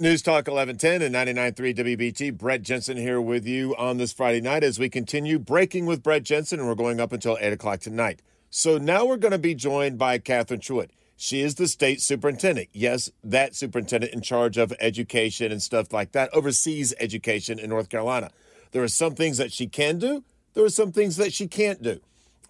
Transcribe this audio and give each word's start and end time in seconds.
News 0.00 0.22
Talk 0.22 0.48
1110 0.48 1.02
and 1.02 1.14
99.3 1.14 1.96
WBT. 1.96 2.36
Brett 2.36 2.62
Jensen 2.62 2.96
here 2.96 3.20
with 3.20 3.46
you 3.46 3.76
on 3.76 3.96
this 3.96 4.12
Friday 4.12 4.40
night 4.40 4.64
as 4.64 4.76
we 4.76 4.88
continue 4.88 5.38
breaking 5.38 5.86
with 5.86 6.02
Brett 6.02 6.24
Jensen, 6.24 6.58
and 6.58 6.68
we're 6.68 6.74
going 6.74 6.98
up 6.98 7.12
until 7.12 7.38
8 7.40 7.52
o'clock 7.52 7.78
tonight. 7.78 8.20
So 8.50 8.76
now 8.76 9.04
we're 9.04 9.18
going 9.18 9.30
to 9.30 9.38
be 9.38 9.54
joined 9.54 9.96
by 9.96 10.18
Catherine 10.18 10.58
Truitt. 10.58 10.88
She 11.16 11.42
is 11.42 11.54
the 11.54 11.68
state 11.68 12.00
superintendent. 12.00 12.70
Yes, 12.72 13.08
that 13.22 13.54
superintendent 13.54 14.12
in 14.12 14.20
charge 14.20 14.58
of 14.58 14.72
education 14.80 15.52
and 15.52 15.62
stuff 15.62 15.92
like 15.92 16.10
that, 16.10 16.34
oversees 16.34 16.92
education 16.98 17.60
in 17.60 17.70
North 17.70 17.88
Carolina. 17.88 18.32
There 18.72 18.82
are 18.82 18.88
some 18.88 19.14
things 19.14 19.38
that 19.38 19.52
she 19.52 19.68
can 19.68 20.00
do, 20.00 20.24
there 20.54 20.64
are 20.64 20.70
some 20.70 20.90
things 20.90 21.18
that 21.18 21.32
she 21.32 21.46
can't 21.46 21.80
do. 21.80 22.00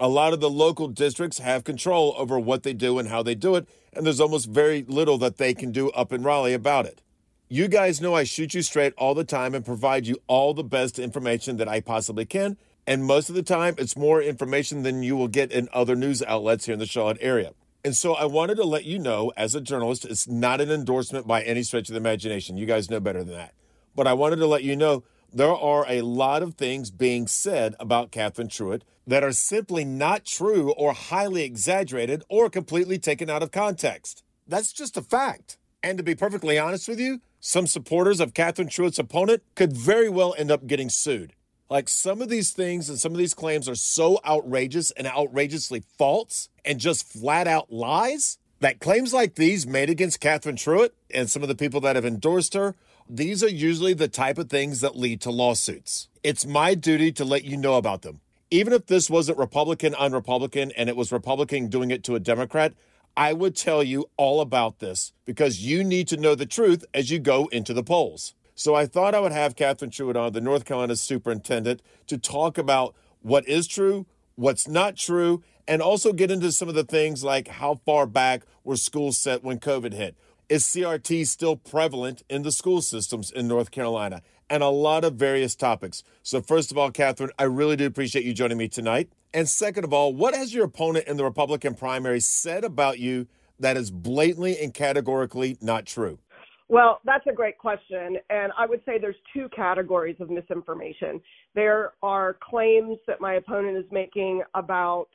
A 0.01 0.09
lot 0.09 0.33
of 0.33 0.41
the 0.41 0.49
local 0.49 0.89
districts 0.89 1.41
have 1.41 1.63
control 1.63 2.15
over 2.17 2.39
what 2.39 2.63
they 2.63 2.73
do 2.73 2.99
and 2.99 3.09
how 3.09 3.23
they 3.23 3.35
do 3.35 3.55
it, 3.55 3.69
and 3.93 4.07
there's 4.07 4.21
almost 4.21 4.49
very 4.49 4.83
little 4.89 5.19
that 5.19 5.37
they 5.37 5.53
can 5.53 5.73
do 5.73 5.91
up 5.91 6.11
in 6.11 6.23
Raleigh 6.23 6.55
about 6.55 6.87
it. 6.87 7.03
You 7.49 7.69
guys 7.69 8.01
know 8.01 8.15
I 8.15 8.25
shoot 8.25 8.55
you 8.55 8.63
straight 8.63 8.95
all 8.97 9.15
the 9.15 9.23
time 9.23 9.55
and 9.55 9.63
provide 9.63 10.07
you 10.07 10.17
all 10.27 10.55
the 10.55 10.65
best 10.65 10.99
information 10.99 11.59
that 11.59 11.69
I 11.69 11.83
possibly 11.83 12.25
can. 12.25 12.57
And 12.87 13.05
most 13.05 13.29
of 13.29 13.35
the 13.35 13.43
time, 13.43 13.75
it's 13.77 13.99
more 13.99 14.23
information 14.23 14.83
than 14.83 15.03
you 15.03 15.15
will 15.15 15.29
get 15.29 15.53
in 15.53 15.69
other 15.71 15.95
news 15.95 16.23
outlets 16.23 16.65
here 16.65 16.73
in 16.73 16.79
the 16.79 16.87
Charlotte 16.87 17.19
area. 17.21 17.53
And 17.85 17.95
so 17.95 18.15
I 18.15 18.25
wanted 18.25 18.55
to 18.57 18.65
let 18.65 18.85
you 18.87 18.99
know, 18.99 19.31
as 19.37 19.55
a 19.55 19.61
journalist, 19.61 20.07
it's 20.07 20.27
not 20.27 20.63
an 20.63 20.71
endorsement 20.71 21.27
by 21.27 21.43
any 21.43 21.63
stretch 21.63 21.91
of 21.91 21.93
the 21.93 22.01
imagination. 22.01 22.57
You 22.57 22.65
guys 22.65 22.91
know 22.91 22.99
better 22.99 23.23
than 23.23 23.35
that. 23.35 23.53
But 23.95 24.07
I 24.07 24.15
wanted 24.15 24.37
to 24.37 24.47
let 24.47 24.65
you 24.65 24.75
know 24.75 25.05
there 25.31 25.55
are 25.55 25.85
a 25.87 26.01
lot 26.01 26.43
of 26.43 26.55
things 26.55 26.91
being 26.91 27.27
said 27.27 27.75
about 27.79 28.11
Catherine 28.11 28.49
Truitt 28.49 28.83
that 29.07 29.23
are 29.23 29.33
simply 29.33 29.85
not 29.85 30.25
true 30.25 30.73
or 30.73 30.95
highly 30.95 31.45
exaggerated 31.45 32.25
or 32.31 32.49
completely 32.49 32.99
taken 32.99 33.29
out 33.29 33.43
of 33.43 33.51
context. 33.51 34.25
That's 34.49 34.73
just 34.73 34.97
a 34.97 35.03
fact. 35.03 35.59
And 35.83 35.99
to 35.99 36.05
be 36.05 36.15
perfectly 36.15 36.59
honest 36.59 36.89
with 36.89 36.99
you, 36.99 37.21
some 37.47 37.67
supporters 37.67 38.21
of 38.21 38.33
Catherine 38.33 38.69
Truitt's 38.69 38.99
opponent 38.99 39.43
could 39.55 39.77
very 39.77 40.09
well 40.09 40.35
end 40.39 40.51
up 40.51 40.67
getting 40.67 40.89
sued. 40.89 41.35
Like 41.69 41.91
some 41.91 42.23
of 42.23 42.31
these 42.31 42.53
things 42.53 42.89
and 42.89 42.99
some 42.99 43.13
of 43.13 43.19
these 43.19 43.35
claims 43.35 43.69
are 43.69 43.75
so 43.75 44.19
outrageous 44.27 44.91
and 44.93 45.07
outrageously 45.07 45.85
false 45.99 46.49
and 46.65 46.81
just 46.81 47.07
flat 47.07 47.47
out 47.47 47.71
lies 47.71 48.39
that 48.61 48.81
claims 48.81 49.13
like 49.13 49.35
these 49.35 49.67
made 49.67 49.91
against 49.91 50.21
Catherine 50.21 50.57
Truitt 50.57 50.93
and 51.13 51.29
some 51.29 51.43
of 51.43 51.49
the 51.51 51.55
people 51.55 51.83
that 51.83 51.97
have 51.97 52.07
endorsed 52.07 52.55
her, 52.55 52.77
these 53.11 53.45
are 53.45 53.49
usually 53.49 53.93
the 53.93 54.09
type 54.09 54.39
of 54.39 54.49
things 54.49 54.81
that 54.81 54.97
lead 54.97 55.21
to 55.21 55.31
lawsuits. 55.31 56.09
It's 56.23 56.47
my 56.47 56.75
duty 56.75 57.13
to 57.13 57.27
let 57.27 57.45
you 57.45 57.59
know 57.59 57.75
about 57.75 58.01
them. 58.01 58.23
Even 58.51 58.73
if 58.73 58.87
this 58.87 59.11
wasn't 59.11 59.37
Republican 59.37 59.95
on 59.97 60.13
Republican 60.13 60.73
and 60.79 60.89
it 60.89 60.97
was 60.97 61.13
Republican 61.13 61.69
doing 61.69 61.91
it 61.91 62.05
to 62.05 62.15
a 62.15 62.21
Democrat, 62.21 62.73
I 63.17 63.33
would 63.33 63.55
tell 63.55 63.83
you 63.83 64.11
all 64.17 64.41
about 64.41 64.81
this 64.81 65.13
because 65.25 65.65
you 65.65 65.85
need 65.85 66.09
to 66.09 66.17
know 66.17 66.35
the 66.35 66.47
truth 66.47 66.85
as 66.93 67.11
you 67.11 67.19
go 67.21 67.47
into 67.47 67.73
the 67.73 67.85
polls. 67.85 68.35
So 68.57 68.75
I 68.75 68.87
thought 68.87 69.15
I 69.15 69.21
would 69.21 69.33
have 69.33 69.57
Catherine 69.57 69.91
Truitt 69.91 70.17
on, 70.17 70.33
the 70.33 70.41
North 70.41 70.65
Carolina 70.65 70.97
superintendent, 70.97 71.83
to 72.07 72.19
talk 72.19 72.59
about 72.59 72.95
what 73.21 73.47
is 73.49 73.67
true, 73.67 74.07
what's 74.35 74.69
not 74.69 74.97
true, 74.97 75.43
and 75.67 75.81
also 75.81 76.13
get 76.13 76.31
into 76.31 76.53
some 76.53 76.69
of 76.69 76.75
the 76.75 76.85
things 76.85 77.25
like 77.25 77.49
how 77.49 77.81
far 77.87 78.07
back 78.07 78.43
were 78.65 78.77
schools 78.77 79.17
set 79.17 79.43
when 79.43 79.59
COVID 79.59 79.93
hit. 79.93 80.17
Is 80.49 80.65
CRT 80.65 81.27
still 81.27 81.57
prevalent 81.57 82.23
in 82.29 82.43
the 82.43 82.53
school 82.53 82.83
systems 82.83 83.31
in 83.31 83.49
North 83.49 83.71
Carolina? 83.71 84.23
And 84.51 84.63
a 84.63 84.69
lot 84.69 85.05
of 85.05 85.15
various 85.15 85.55
topics. 85.55 86.03
So, 86.23 86.43
first 86.43 86.71
of 86.71 86.77
all, 86.77 86.91
Catherine, 86.91 87.31
I 87.39 87.45
really 87.45 87.77
do 87.77 87.87
appreciate 87.87 88.27
you 88.27 88.35
joining 88.35 88.59
me 88.59 88.69
tonight. 88.69 89.11
And 89.35 89.49
second 89.49 89.83
of 89.83 89.93
all, 89.93 90.15
what 90.15 90.33
has 90.35 90.55
your 90.55 90.65
opponent 90.65 91.09
in 91.09 91.17
the 91.17 91.25
Republican 91.25 91.75
primary 91.75 92.21
said 92.21 92.63
about 92.63 93.01
you 93.01 93.27
that 93.59 93.77
is 93.77 93.91
blatantly 93.91 94.57
and 94.61 94.73
categorically 94.73 95.59
not 95.61 95.87
true? 95.87 96.21
Well, 96.69 97.01
that's 97.05 97.27
a 97.27 97.33
great 97.33 97.59
question. 97.59 98.17
And 98.31 98.53
I 98.57 98.65
would 98.65 98.81
say 98.87 98.99
there's 98.99 99.17
two 99.35 99.49
categories 99.55 100.17
of 100.21 100.31
misinformation. 100.31 101.21
There 101.57 101.95
are 102.01 102.37
claims 102.49 102.97
that 103.09 103.21
my 103.21 103.35
opponent 103.35 103.77
is 103.77 103.85
making 103.91 104.43
about 104.55 105.09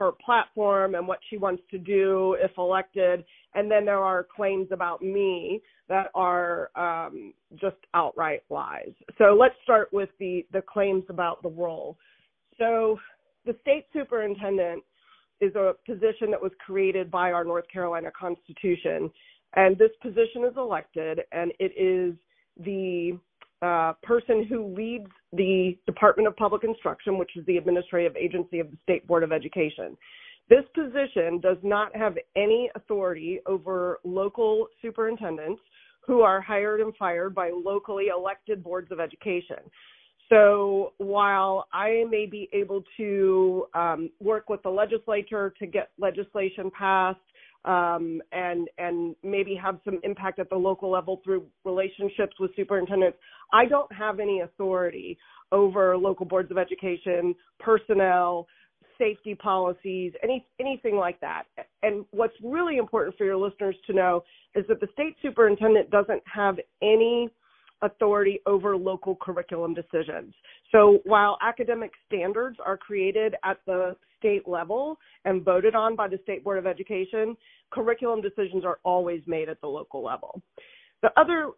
her 0.00 0.10
platform 0.24 0.96
and 0.96 1.06
what 1.06 1.20
she 1.30 1.36
wants 1.36 1.62
to 1.70 1.78
do 1.78 2.36
if 2.42 2.50
elected. 2.58 3.24
And 3.54 3.70
then 3.70 3.84
there 3.84 4.00
are 4.00 4.26
claims 4.34 4.66
about 4.72 5.00
me 5.00 5.62
that 5.88 6.08
are 6.16 6.70
um, 6.74 7.32
just 7.52 7.76
outright 7.94 8.42
lies. 8.50 8.92
So 9.16 9.36
let's 9.38 9.54
start 9.62 9.90
with 9.92 10.08
the, 10.18 10.44
the 10.52 10.60
claims 10.60 11.04
about 11.08 11.40
the 11.42 11.50
role. 11.50 11.96
So 12.58 12.98
the 13.44 13.56
state 13.60 13.86
superintendent 13.92 14.82
is 15.40 15.54
a 15.54 15.74
position 15.86 16.30
that 16.30 16.40
was 16.40 16.52
created 16.64 17.10
by 17.10 17.32
our 17.32 17.44
North 17.44 17.64
Carolina 17.72 18.10
Constitution, 18.18 19.10
and 19.56 19.76
this 19.78 19.90
position 20.02 20.44
is 20.44 20.54
elected, 20.56 21.20
and 21.32 21.52
it 21.58 21.72
is 21.76 22.14
the 22.64 23.18
uh, 23.62 23.92
person 24.02 24.44
who 24.44 24.74
leads 24.74 25.10
the 25.32 25.76
Department 25.86 26.28
of 26.28 26.36
Public 26.36 26.64
Instruction, 26.64 27.18
which 27.18 27.30
is 27.36 27.44
the 27.46 27.56
administrative 27.56 28.16
agency 28.16 28.60
of 28.60 28.70
the 28.70 28.76
State 28.82 29.06
Board 29.06 29.22
of 29.22 29.32
Education. 29.32 29.96
This 30.48 30.64
position 30.74 31.40
does 31.40 31.56
not 31.62 31.94
have 31.96 32.18
any 32.36 32.70
authority 32.74 33.40
over 33.46 33.98
local 34.04 34.68
superintendents 34.82 35.62
who 36.06 36.20
are 36.20 36.40
hired 36.40 36.80
and 36.80 36.94
fired 36.96 37.34
by 37.34 37.50
locally 37.50 38.08
elected 38.14 38.62
boards 38.62 38.92
of 38.92 39.00
education. 39.00 39.56
So 40.28 40.92
while 40.98 41.66
I 41.72 42.04
may 42.10 42.26
be 42.26 42.48
able 42.52 42.82
to 42.96 43.66
um, 43.74 44.10
work 44.20 44.48
with 44.48 44.62
the 44.62 44.70
legislature 44.70 45.52
to 45.58 45.66
get 45.66 45.90
legislation 45.98 46.70
passed 46.76 47.18
um, 47.64 48.20
and 48.32 48.68
and 48.78 49.16
maybe 49.22 49.54
have 49.54 49.78
some 49.84 50.00
impact 50.02 50.38
at 50.38 50.50
the 50.50 50.56
local 50.56 50.90
level 50.90 51.20
through 51.24 51.44
relationships 51.64 52.34
with 52.40 52.50
superintendents, 52.56 53.18
I 53.52 53.66
don't 53.66 53.90
have 53.92 54.20
any 54.20 54.40
authority 54.40 55.18
over 55.52 55.96
local 55.96 56.26
boards 56.26 56.50
of 56.50 56.58
education, 56.58 57.34
personnel, 57.60 58.46
safety 58.98 59.34
policies, 59.34 60.12
any 60.22 60.46
anything 60.60 60.96
like 60.96 61.20
that. 61.20 61.44
And 61.82 62.04
what's 62.10 62.34
really 62.42 62.78
important 62.78 63.16
for 63.16 63.24
your 63.24 63.36
listeners 63.36 63.76
to 63.86 63.92
know 63.92 64.24
is 64.54 64.64
that 64.68 64.80
the 64.80 64.88
state 64.92 65.16
superintendent 65.22 65.90
doesn't 65.90 66.22
have 66.32 66.56
any 66.82 67.28
authority 67.84 68.40
over 68.46 68.76
local 68.76 69.16
curriculum 69.16 69.74
decisions. 69.74 70.34
So 70.72 70.98
while 71.04 71.38
academic 71.42 71.92
standards 72.06 72.58
are 72.64 72.76
created 72.76 73.34
at 73.44 73.58
the 73.66 73.96
state 74.18 74.48
level 74.48 74.98
and 75.24 75.44
voted 75.44 75.74
on 75.74 75.94
by 75.94 76.08
the 76.08 76.18
State 76.22 76.42
Board 76.42 76.58
of 76.58 76.66
Education, 76.66 77.36
curriculum 77.70 78.20
decisions 78.20 78.64
are 78.64 78.78
always 78.84 79.22
made 79.26 79.48
at 79.48 79.60
the 79.60 79.66
local 79.66 80.02
level. 80.02 80.42
The 81.02 81.10
other 81.16 81.50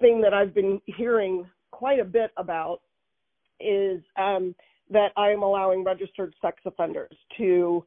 thing 0.00 0.20
that 0.20 0.34
I've 0.34 0.54
been 0.54 0.80
hearing 0.84 1.46
quite 1.70 1.98
a 1.98 2.04
bit 2.04 2.30
about 2.36 2.80
is 3.58 4.02
um, 4.18 4.54
that 4.90 5.12
I 5.16 5.30
am 5.30 5.42
allowing 5.42 5.84
registered 5.84 6.34
sex 6.42 6.58
offenders 6.66 7.16
to 7.38 7.84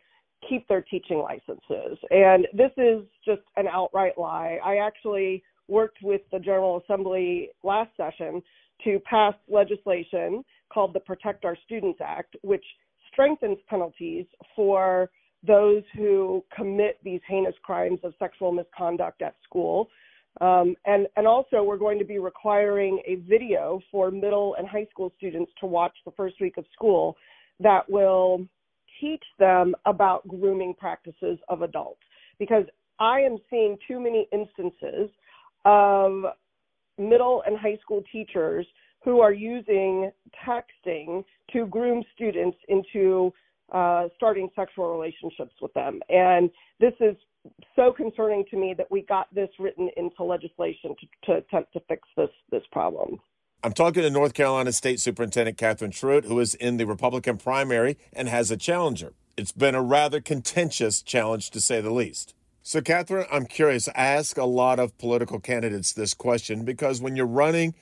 keep 0.50 0.68
their 0.68 0.82
teaching 0.82 1.20
licenses. 1.20 1.98
And 2.10 2.48
this 2.54 2.72
is 2.78 3.04
just 3.26 3.42
an 3.56 3.68
outright 3.68 4.18
lie. 4.18 4.60
I 4.64 4.78
actually 4.78 5.44
worked 5.68 5.98
with 6.02 6.22
the 6.32 6.40
General 6.40 6.82
Assembly 6.84 7.50
last 7.64 7.92
session 7.98 8.42
to 8.84 9.00
pass 9.10 9.34
legislation 9.48 10.44
called 10.74 10.94
the 10.94 11.00
Protect 11.00 11.46
Our 11.46 11.58
Students 11.66 12.00
Act, 12.04 12.36
which 12.42 12.66
strengthens 13.12 13.58
penalties 13.70 14.26
for 14.56 15.10
those 15.46 15.84
who 15.96 16.44
commit 16.56 16.98
these 17.04 17.22
heinous 17.28 17.56
crimes 17.64 18.00
of 18.04 18.14
sexual 18.18 18.52
misconduct 18.52 19.22
at 19.22 19.36
school. 19.44 19.90
Um, 20.42 20.76
and, 20.86 21.08
and 21.16 21.28
also, 21.28 21.62
we're 21.62 21.78
going 21.78 22.00
to 22.00 22.06
be 22.06 22.18
requiring 22.18 23.02
a 23.06 23.16
video 23.16 23.80
for 23.92 24.10
middle 24.10 24.56
and 24.58 24.68
high 24.68 24.88
school 24.90 25.14
students 25.18 25.52
to 25.60 25.68
watch 25.68 25.94
the 26.06 26.12
first 26.12 26.36
week 26.42 26.58
of 26.58 26.66
school 26.74 27.16
that 27.60 27.88
will 27.90 28.46
teach 29.00 29.24
them 29.38 29.76
about 29.86 30.28
grooming 30.28 30.74
practices 30.78 31.38
of 31.50 31.62
adults. 31.62 32.02
Because 32.40 32.66
I 33.00 33.20
am 33.20 33.38
seeing 33.50 33.78
too 33.88 34.00
many 34.00 34.28
instances 34.32 35.10
of 35.66 36.24
middle 36.98 37.44
and 37.46 37.58
high 37.58 37.78
school 37.82 38.04
teachers 38.12 38.66
who 39.04 39.20
are 39.20 39.34
using 39.34 40.12
texting 40.48 41.24
to 41.52 41.66
groom 41.68 42.04
students 42.16 42.58
into 42.70 43.34
uh, 43.72 44.08
starting 44.16 44.50
sexual 44.56 44.92
relationships 44.92 45.54
with 45.62 45.74
them. 45.74 46.00
And 46.10 46.50
this 46.80 46.94
is 47.00 47.16
so 47.76 47.92
concerning 47.92 48.46
to 48.52 48.58
me 48.58 48.74
that 48.78 48.90
we 48.90 49.02
got 49.02 49.34
this 49.34 49.50
written 49.60 49.90
into 49.98 50.24
legislation 50.24 50.96
to, 51.00 51.08
to 51.26 51.38
attempt 51.40 51.74
to 51.74 51.82
fix 51.88 52.08
this 52.16 52.30
this 52.52 52.64
problem. 52.72 53.20
I'm 53.66 53.74
talking 53.74 54.04
to 54.04 54.10
North 54.10 54.34
Carolina 54.34 54.74
State 54.74 55.00
Superintendent 55.00 55.58
Catherine 55.58 55.92
Truitt, 55.92 56.26
who 56.26 56.40
is 56.40 56.54
in 56.54 56.76
the 56.78 56.86
Republican 56.86 57.38
primary 57.38 57.98
and 58.12 58.28
has 58.28 58.52
a 58.52 58.58
challenger. 58.58 59.14
It's 59.38 59.54
been 59.54 59.74
a 59.74 59.82
rather 59.82 60.20
contentious 60.20 61.02
challenge, 61.02 61.50
to 61.52 61.62
say 61.62 61.80
the 61.80 61.90
least. 61.90 62.36
So, 62.66 62.82
Catherine, 62.82 63.28
I'm 63.30 63.46
curious. 63.46 63.90
I 63.90 63.92
ask 63.96 64.38
a 64.38 64.46
lot 64.46 64.80
of 64.80 64.98
political 64.98 65.40
candidates 65.40 65.92
this 65.92 66.14
question 66.14 66.64
because 66.64 67.02
when 67.02 67.18
you're 67.18 67.26
running 67.26 67.76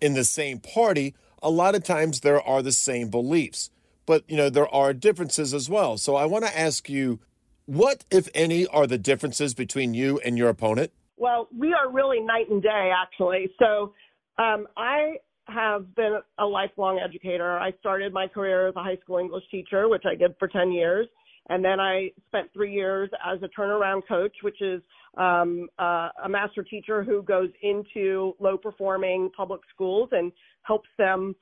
in 0.00 0.12
the 0.12 0.24
same 0.24 0.58
party, 0.58 1.14
a 1.42 1.50
lot 1.50 1.74
of 1.74 1.82
times 1.82 2.20
there 2.20 2.40
are 2.42 2.60
the 2.60 2.72
same 2.72 3.08
beliefs, 3.08 3.70
but 4.04 4.24
you 4.28 4.36
know 4.36 4.50
there 4.50 4.68
are 4.68 4.92
differences 4.92 5.54
as 5.54 5.70
well. 5.70 5.96
So, 5.96 6.16
I 6.16 6.26
want 6.26 6.44
to 6.44 6.58
ask 6.58 6.90
you, 6.90 7.18
what, 7.64 8.04
if 8.10 8.28
any, 8.34 8.66
are 8.66 8.86
the 8.86 8.98
differences 8.98 9.54
between 9.54 9.94
you 9.94 10.20
and 10.24 10.36
your 10.36 10.50
opponent? 10.50 10.92
Well, 11.16 11.48
we 11.56 11.72
are 11.72 11.90
really 11.90 12.20
night 12.20 12.50
and 12.50 12.62
day, 12.62 12.92
actually. 12.94 13.50
So 13.58 13.94
um, 14.38 14.66
I 14.76 15.16
have 15.48 15.94
been 15.94 16.18
a 16.38 16.44
lifelong 16.44 16.98
educator. 16.98 17.58
I 17.58 17.72
started 17.80 18.12
my 18.12 18.28
career 18.28 18.68
as 18.68 18.76
a 18.76 18.82
high 18.82 18.98
school 18.98 19.18
English 19.18 19.44
teacher, 19.50 19.88
which 19.88 20.04
I 20.04 20.14
did 20.14 20.34
for 20.38 20.46
10 20.46 20.72
years. 20.72 21.06
And 21.48 21.64
then 21.64 21.78
I 21.78 22.10
spent 22.26 22.52
three 22.52 22.72
years 22.72 23.08
as 23.24 23.38
a 23.42 23.48
turnaround 23.58 24.02
coach, 24.08 24.34
which 24.42 24.60
is 24.60 24.82
um, 25.16 25.68
uh, 25.78 26.08
a 26.24 26.28
master 26.28 26.62
teacher 26.62 27.02
who 27.02 27.22
goes 27.22 27.50
into 27.62 28.34
low 28.40 28.56
performing 28.56 29.30
public 29.36 29.60
schools 29.72 30.08
and 30.12 30.32
helps 30.62 30.88
them 30.98 31.34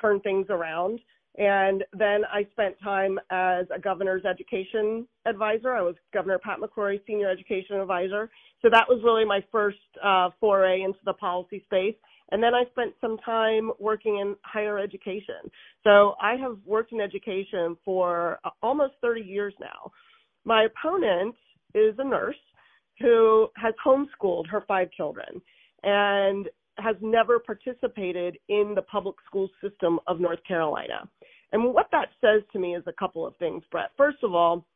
turn 0.00 0.20
things 0.20 0.46
around. 0.50 1.00
And 1.36 1.82
then 1.92 2.22
I 2.32 2.46
spent 2.52 2.76
time 2.82 3.18
as 3.30 3.66
a 3.74 3.80
governor's 3.80 4.24
education 4.24 5.06
advisor. 5.26 5.72
I 5.74 5.82
was 5.82 5.96
Governor 6.12 6.38
Pat 6.38 6.58
McCrory's 6.60 7.00
senior 7.06 7.28
education 7.28 7.76
advisor. 7.80 8.30
So 8.62 8.68
that 8.70 8.88
was 8.88 9.00
really 9.02 9.24
my 9.24 9.44
first 9.50 9.78
uh, 10.02 10.30
foray 10.38 10.82
into 10.82 11.00
the 11.04 11.14
policy 11.14 11.62
space. 11.64 11.96
And 12.34 12.42
then 12.42 12.52
I 12.52 12.64
spent 12.72 12.92
some 13.00 13.16
time 13.18 13.70
working 13.78 14.18
in 14.18 14.34
higher 14.42 14.76
education. 14.76 15.36
So 15.84 16.16
I 16.20 16.34
have 16.34 16.56
worked 16.66 16.90
in 16.90 17.00
education 17.00 17.76
for 17.84 18.40
uh, 18.42 18.50
almost 18.60 18.94
30 19.02 19.20
years 19.20 19.54
now. 19.60 19.92
My 20.44 20.64
opponent 20.64 21.36
is 21.76 21.94
a 21.98 22.04
nurse 22.04 22.34
who 22.98 23.46
has 23.54 23.72
homeschooled 23.86 24.48
her 24.48 24.64
five 24.66 24.90
children 24.90 25.40
and 25.84 26.48
has 26.78 26.96
never 27.00 27.38
participated 27.38 28.36
in 28.48 28.72
the 28.74 28.82
public 28.82 29.14
school 29.26 29.48
system 29.62 30.00
of 30.08 30.18
North 30.18 30.40
Carolina. 30.42 31.08
And 31.52 31.72
what 31.72 31.86
that 31.92 32.08
says 32.20 32.42
to 32.52 32.58
me 32.58 32.74
is 32.74 32.82
a 32.88 32.92
couple 32.94 33.24
of 33.24 33.36
things, 33.36 33.62
Brett. 33.70 33.90
First 33.96 34.18
of 34.24 34.34
all, 34.34 34.66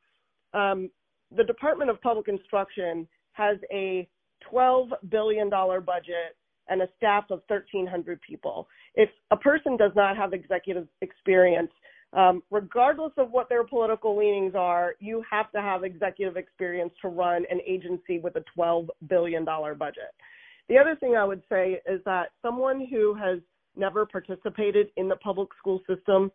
um, 0.54 0.90
the 1.36 1.42
Department 1.42 1.90
of 1.90 2.00
Public 2.02 2.28
Instruction 2.28 3.08
has 3.32 3.56
a 3.72 4.08
$12 4.52 4.90
billion 5.10 5.50
budget 5.50 6.36
and 6.68 6.82
a 6.82 6.88
staff 6.96 7.24
of 7.30 7.42
1,300 7.48 8.20
people. 8.20 8.68
If 8.94 9.08
a 9.30 9.36
person 9.36 9.76
does 9.76 9.92
not 9.94 10.16
have 10.16 10.32
executive 10.32 10.88
experience, 11.00 11.70
um, 12.12 12.42
regardless 12.50 13.12
of 13.18 13.30
what 13.30 13.48
their 13.48 13.64
political 13.64 14.16
leanings 14.16 14.54
are, 14.54 14.94
you 14.98 15.22
have 15.30 15.52
to 15.52 15.60
have 15.60 15.84
executive 15.84 16.36
experience 16.36 16.92
to 17.02 17.08
run 17.08 17.44
an 17.50 17.60
agency 17.66 18.18
with 18.18 18.36
a 18.36 18.44
$12 18.56 18.88
billion 19.08 19.44
budget. 19.44 20.14
The 20.68 20.78
other 20.78 20.96
thing 20.96 21.16
I 21.16 21.24
would 21.24 21.42
say 21.50 21.80
is 21.86 22.00
that 22.04 22.28
someone 22.42 22.86
who 22.90 23.14
has 23.14 23.40
never 23.76 24.06
participated 24.06 24.88
in 24.96 25.08
the 25.08 25.16
public 25.16 25.48
school 25.58 25.80
system 25.88 26.30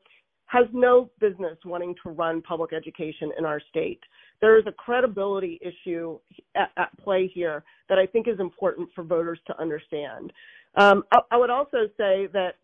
has 0.45 0.65
no 0.71 1.09
business 1.19 1.57
wanting 1.65 1.95
to 2.03 2.11
run 2.11 2.41
public 2.41 2.73
education 2.73 3.31
in 3.37 3.45
our 3.45 3.59
state. 3.69 3.99
There 4.41 4.57
is 4.57 4.65
a 4.67 4.71
credibility 4.71 5.59
issue 5.61 6.19
at, 6.55 6.71
at 6.77 6.95
play 6.99 7.31
here 7.33 7.63
that 7.89 7.97
I 7.97 8.05
think 8.05 8.27
is 8.27 8.39
important 8.39 8.89
for 8.93 9.03
voters 9.03 9.39
to 9.47 9.59
understand. 9.59 10.31
Um, 10.75 11.03
I, 11.11 11.19
I 11.31 11.37
would 11.37 11.49
also 11.49 11.87
say 11.97 12.27
that 12.33 12.55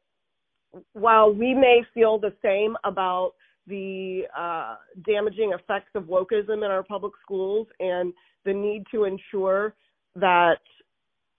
while 0.94 1.34
we 1.34 1.54
may 1.54 1.82
feel 1.94 2.20
the 2.20 2.34
same 2.44 2.76
about 2.84 3.34
the 3.68 4.24
uh, 4.38 4.76
damaging 5.06 5.54
effects 5.54 5.92
of 5.96 6.04
wokeism 6.04 6.58
in 6.58 6.64
our 6.66 6.84
public 6.84 7.14
schools 7.22 7.68
and 7.80 8.14
the 8.46 8.54
need 8.54 8.84
to 8.92 9.06
ensure 9.06 9.76
that 10.16 10.60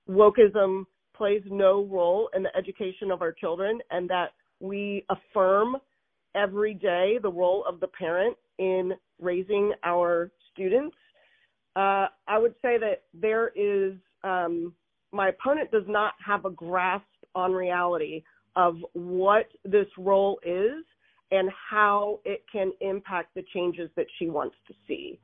wokeism 0.09 0.85
plays 1.17 1.43
no 1.51 1.85
role 1.85 2.31
in 2.35 2.43
the 2.43 2.57
education 2.57 3.11
of 3.11 3.21
our 3.21 3.33
children 3.33 3.79
and 3.91 4.09
that 4.09 4.31
we 4.61 5.05
affirm 5.11 5.77
every 6.35 6.75
day 6.75 7.19
the 7.23 7.31
role 7.31 7.65
of 7.67 7.81
the 7.81 7.87
parent 7.87 8.37
in 8.59 8.93
raising 9.21 9.73
our 9.85 10.31
students. 10.53 10.97
Uh, 11.77 12.07
I 12.27 12.39
would 12.39 12.55
say 12.63 12.79
that 12.79 13.03
there 13.15 13.49
is, 13.55 13.95
um, 14.25 14.75
my 15.13 15.29
opponent 15.29 15.71
does 15.71 15.85
not 15.87 16.15
have 16.25 16.45
a 16.45 16.51
grasp 16.51 17.05
on 17.35 17.53
reality 17.53 18.23
of 18.57 18.77
what 18.93 19.47
this 19.65 19.87
role 19.97 20.41
is 20.45 20.85
and 21.31 21.49
how 21.71 22.19
it 22.25 22.45
can 22.51 22.73
impact 22.81 23.35
the 23.35 23.45
changes 23.55 23.89
that 23.97 24.07
she 24.19 24.29
wants 24.29 24.57
to 24.67 24.75
see. 24.89 25.19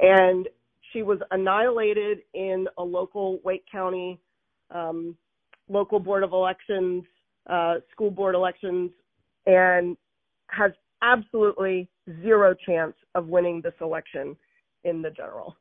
And 0.00 0.48
she 0.92 1.02
was 1.02 1.18
annihilated 1.30 2.18
in 2.34 2.66
a 2.76 2.82
local 2.82 3.38
Wake 3.44 3.64
County 3.70 4.20
um, 4.70 5.16
local 5.68 5.98
board 5.98 6.22
of 6.22 6.32
elections, 6.32 7.04
uh, 7.48 7.76
school 7.92 8.10
board 8.10 8.34
elections, 8.34 8.90
and 9.46 9.96
has 10.48 10.72
absolutely 11.02 11.88
zero 12.22 12.54
chance 12.66 12.94
of 13.14 13.28
winning 13.28 13.60
this 13.62 13.74
election 13.80 14.36
in 14.84 15.02
the 15.02 15.10
general. 15.10 15.56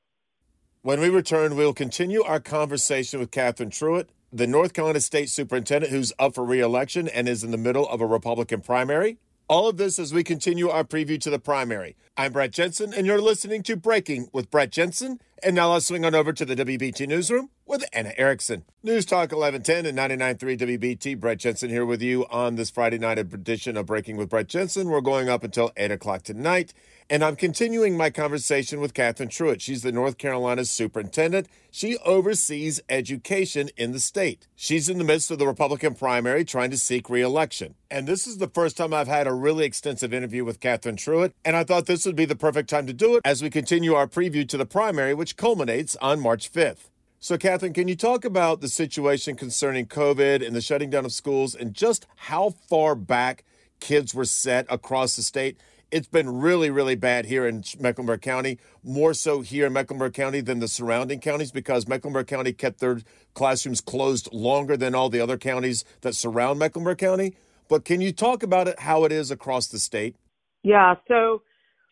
When 0.82 1.00
we 1.00 1.10
return, 1.10 1.56
we'll 1.56 1.74
continue 1.74 2.24
our 2.24 2.40
conversation 2.40 3.20
with 3.20 3.32
Catherine 3.32 3.70
Truitt, 3.70 4.08
the 4.32 4.48
North 4.48 4.74
Carolina 4.74 5.00
State 5.00 5.30
Superintendent 5.30 5.92
who's 5.92 6.12
up 6.20 6.36
for 6.36 6.44
reelection 6.44 7.08
and 7.08 7.30
is 7.30 7.44
in 7.44 7.52
the 7.52 7.58
middle 7.58 7.88
of 7.88 8.02
a 8.02 8.06
Republican 8.06 8.62
primary. 8.62 9.18
All 9.48 9.68
of 9.68 9.78
this 9.78 10.00
as 10.00 10.14
we 10.14 10.24
continue 10.24 10.70
our 10.70 10.84
preview 10.84 11.20
to 11.22 11.30
the 11.30 11.40
primary. 11.40 11.96
I'm 12.18 12.34
Brett 12.34 12.52
Jensen, 12.52 12.94
and 12.94 13.06
you're 13.06 13.22
listening 13.22 13.62
to 13.64 13.76
Breaking 13.76 14.30
with 14.34 14.50
Brett 14.50 14.72
Jensen. 14.72 15.20
And 15.44 15.56
now 15.56 15.74
let's 15.74 15.86
swing 15.86 16.06
on 16.06 16.16
over 16.16 16.34
to 16.34 16.46
the 16.46 16.56
WBT 16.56 17.08
Newsroom 17.08 17.50
with 17.74 17.90
Anna 17.92 18.14
Erickson. 18.18 18.64
News 18.84 19.04
Talk 19.04 19.32
1110 19.32 19.88
and 19.88 19.98
99.3 19.98 20.78
WBT. 20.78 21.20
Brett 21.20 21.40
Jensen 21.40 21.72
here 21.72 21.88
with 21.88 22.04
you 22.04 22.24
on 22.30 22.54
this 22.56 22.70
Friday 22.70 23.00
night 23.00 23.18
edition 23.18 23.76
of 23.78 23.88
Breaking 23.88 24.16
with 24.16 24.30
Brett 24.30 24.48
Jensen. 24.48 24.90
We're 24.90 25.02
going 25.02 25.28
up 25.28 25.44
until 25.44 25.72
8 25.76 25.90
o'clock 25.90 26.22
tonight. 26.22 26.72
And 27.10 27.24
I'm 27.24 27.36
continuing 27.36 27.98
my 27.98 28.12
conversation 28.12 28.80
with 28.80 28.94
Catherine 28.94 29.30
Truitt. 29.30 29.60
She's 29.60 29.82
the 29.82 29.92
North 29.92 30.20
Carolina 30.20 30.66
superintendent. 30.66 31.48
She 31.72 31.98
oversees 32.06 32.80
education 32.90 33.72
in 33.76 33.92
the 33.92 34.00
state. 34.00 34.48
She's 34.56 34.88
in 34.88 35.00
the 35.00 35.04
midst 35.04 35.32
of 35.32 35.40
the 35.40 35.48
Republican 35.48 35.96
primary 35.96 36.46
trying 36.46 36.70
to 36.70 36.78
seek 36.78 37.10
reelection. 37.10 37.74
And 37.90 38.06
this 38.06 38.28
is 38.28 38.38
the 38.38 38.50
first 38.50 38.78
time 38.78 38.94
I've 38.94 39.08
had 39.08 39.26
a 39.26 39.34
really 39.34 39.66
extensive 39.66 40.14
interview 40.14 40.46
with 40.46 40.60
Catherine 40.60 40.96
Truitt. 40.96 41.34
And 41.44 41.56
I 41.56 41.64
thought 41.64 41.88
this 41.88 42.06
would 42.06 42.16
be 42.16 42.26
the 42.26 42.36
perfect 42.36 42.70
time 42.70 42.86
to 42.86 42.94
do 42.94 43.16
it 43.16 43.22
as 43.26 43.42
we 43.42 43.50
continue 43.50 43.96
our 43.96 44.08
preview 44.08 44.48
to 44.48 44.58
the 44.58 44.66
primary, 44.68 45.16
which 45.16 45.38
culminates 45.38 45.96
on 45.96 46.20
March 46.20 46.54
5th. 46.54 46.90
So, 47.24 47.38
Catherine, 47.38 47.72
can 47.72 47.88
you 47.88 47.96
talk 47.96 48.26
about 48.26 48.60
the 48.60 48.68
situation 48.68 49.38
concerning 49.38 49.86
COVID 49.86 50.46
and 50.46 50.54
the 50.54 50.60
shutting 50.60 50.90
down 50.90 51.06
of 51.06 51.14
schools 51.14 51.56
and 51.56 51.74
just 51.74 52.06
how 52.18 52.50
far 52.50 52.96
back 52.96 53.46
kids 53.80 54.14
were 54.14 54.26
set 54.26 54.66
across 54.70 55.16
the 55.16 55.24
state? 55.24 55.58
it's 55.90 56.08
been 56.08 56.42
really, 56.42 56.72
really 56.72 56.96
bad 56.96 57.26
here 57.26 57.46
in 57.46 57.64
Mecklenburg 57.80 58.22
County, 58.22 58.58
more 58.84 59.14
so 59.14 59.42
here 59.42 59.68
in 59.68 59.74
Mecklenburg 59.74 60.14
County 60.16 60.42
than 60.42 60.58
the 60.60 60.68
surrounding 60.68 61.20
counties 61.20 61.52
because 61.52 61.88
Mecklenburg 61.88 62.26
County 62.26 62.52
kept 62.52 62.80
their 62.80 63.00
classrooms 63.36 63.80
closed 63.80 64.28
longer 64.34 64.76
than 64.76 64.96
all 64.96 65.08
the 65.08 65.20
other 65.20 65.38
counties 65.38 65.86
that 66.02 66.16
surround 66.16 66.58
Mecklenburg 66.58 66.98
County. 66.98 67.36
But 67.70 67.86
can 67.86 68.02
you 68.02 68.12
talk 68.12 68.42
about 68.42 68.68
it, 68.68 68.80
how 68.80 69.04
it 69.04 69.12
is 69.12 69.30
across 69.30 69.68
the 69.68 69.78
state? 69.78 70.16
Yeah, 70.64 70.96
so 71.08 71.44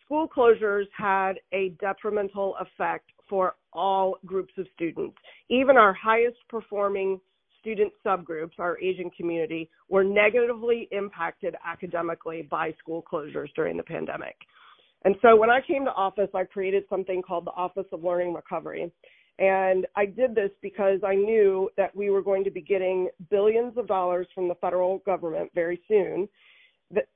school 0.03 0.27
closures 0.27 0.87
had 0.97 1.33
a 1.53 1.69
detrimental 1.79 2.55
effect 2.59 3.11
for 3.31 3.55
all 3.71 4.17
groups 4.25 4.51
of 4.57 4.67
students. 4.75 5.15
Even 5.49 5.77
our 5.77 5.93
highest 5.93 6.35
performing 6.49 7.17
student 7.61 7.93
subgroups, 8.05 8.59
our 8.59 8.77
Asian 8.79 9.09
community, 9.11 9.69
were 9.87 10.03
negatively 10.03 10.89
impacted 10.91 11.55
academically 11.65 12.41
by 12.51 12.73
school 12.77 13.01
closures 13.09 13.47
during 13.55 13.77
the 13.77 13.83
pandemic. 13.83 14.35
And 15.05 15.15
so 15.21 15.37
when 15.37 15.49
I 15.49 15.61
came 15.65 15.85
to 15.85 15.93
office, 15.93 16.27
I 16.35 16.43
created 16.43 16.83
something 16.89 17.21
called 17.21 17.45
the 17.45 17.51
Office 17.51 17.85
of 17.93 18.03
Learning 18.03 18.33
Recovery. 18.33 18.91
And 19.39 19.87
I 19.95 20.05
did 20.05 20.35
this 20.35 20.51
because 20.61 20.99
I 21.05 21.15
knew 21.15 21.69
that 21.77 21.95
we 21.95 22.09
were 22.09 22.21
going 22.21 22.43
to 22.43 22.51
be 22.51 22.61
getting 22.61 23.07
billions 23.29 23.77
of 23.77 23.87
dollars 23.87 24.27
from 24.35 24.49
the 24.49 24.55
federal 24.55 24.99
government 24.99 25.51
very 25.55 25.79
soon. 25.87 26.27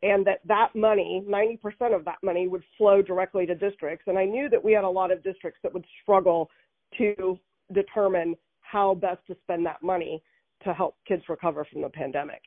And 0.03 0.25
that 0.25 0.39
that 0.45 0.69
money, 0.75 1.23
90% 1.27 1.95
of 1.95 2.05
that 2.05 2.17
money 2.23 2.47
would 2.47 2.63
flow 2.77 3.01
directly 3.01 3.45
to 3.45 3.55
districts. 3.55 4.05
And 4.07 4.17
I 4.17 4.25
knew 4.25 4.49
that 4.49 4.63
we 4.63 4.71
had 4.71 4.83
a 4.83 4.89
lot 4.89 5.11
of 5.11 5.23
districts 5.23 5.59
that 5.63 5.73
would 5.73 5.85
struggle 6.01 6.49
to 6.97 7.39
determine 7.73 8.35
how 8.61 8.95
best 8.95 9.19
to 9.27 9.35
spend 9.43 9.65
that 9.65 9.81
money 9.83 10.21
to 10.63 10.73
help 10.73 10.95
kids 11.07 11.23
recover 11.29 11.65
from 11.71 11.81
the 11.81 11.89
pandemic. 11.89 12.41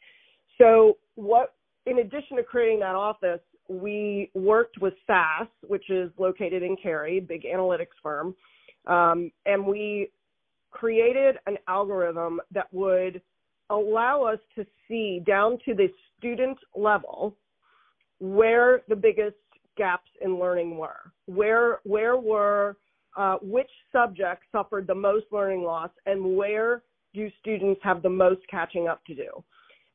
So 0.58 0.98
what 1.14 1.54
in 1.86 2.00
addition 2.00 2.36
to 2.36 2.42
creating 2.42 2.80
that 2.80 2.94
office, 2.94 3.40
we 3.68 4.30
worked 4.34 4.78
with 4.80 4.94
SAS, 5.06 5.46
which 5.66 5.90
is 5.90 6.10
located 6.18 6.62
in 6.62 6.76
Cary, 6.76 7.20
big 7.20 7.44
analytics 7.44 7.96
firm, 8.02 8.34
um, 8.86 9.30
and 9.46 9.66
we 9.66 10.10
created 10.70 11.36
an 11.46 11.56
algorithm 11.66 12.40
that 12.50 12.72
would 12.72 13.20
allow 13.70 14.22
us 14.22 14.38
to 14.56 14.66
see 14.86 15.22
down 15.26 15.58
to 15.64 15.74
the 15.74 15.88
student 16.16 16.58
level 16.74 17.36
where 18.20 18.82
the 18.88 18.96
biggest 18.96 19.36
gaps 19.76 20.10
in 20.22 20.38
learning 20.38 20.76
were, 20.76 21.12
where 21.26 21.80
where 21.84 22.16
were 22.16 22.76
uh, 23.16 23.36
which 23.42 23.70
subjects 23.92 24.46
suffered 24.52 24.86
the 24.86 24.94
most 24.94 25.26
learning 25.32 25.62
loss, 25.62 25.90
and 26.06 26.36
where 26.36 26.82
do 27.14 27.28
students 27.40 27.80
have 27.82 28.02
the 28.02 28.08
most 28.08 28.40
catching 28.50 28.86
up 28.86 29.04
to 29.06 29.14
do? 29.14 29.28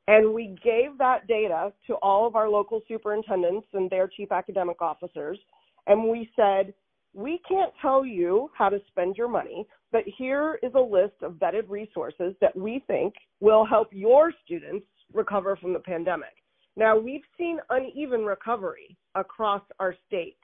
And 0.07 0.33
we 0.33 0.55
gave 0.63 0.97
that 0.97 1.27
data 1.27 1.71
to 1.87 1.93
all 1.95 2.27
of 2.27 2.35
our 2.35 2.49
local 2.49 2.81
superintendents 2.87 3.67
and 3.73 3.89
their 3.89 4.07
chief 4.07 4.31
academic 4.31 4.81
officers. 4.81 5.39
And 5.87 6.09
we 6.09 6.29
said, 6.35 6.73
we 7.13 7.39
can't 7.47 7.71
tell 7.81 8.05
you 8.05 8.49
how 8.57 8.69
to 8.69 8.79
spend 8.89 9.15
your 9.15 9.29
money, 9.29 9.65
but 9.93 10.03
here 10.17 10.59
is 10.63 10.73
a 10.75 10.79
list 10.79 11.13
of 11.21 11.33
vetted 11.33 11.69
resources 11.69 12.33
that 12.41 12.55
we 12.57 12.83
think 12.87 13.13
will 13.39 13.65
help 13.65 13.87
your 13.91 14.33
students 14.43 14.85
recover 15.13 15.55
from 15.55 15.71
the 15.71 15.79
pandemic. 15.79 16.33
Now, 16.75 16.97
we've 16.97 17.21
seen 17.37 17.59
uneven 17.69 18.25
recovery 18.25 18.97
across 19.13 19.61
our 19.79 19.95
state. 20.07 20.39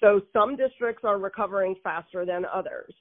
So 0.00 0.22
some 0.32 0.56
districts 0.56 1.04
are 1.04 1.18
recovering 1.18 1.76
faster 1.84 2.24
than 2.24 2.44
others. 2.52 2.94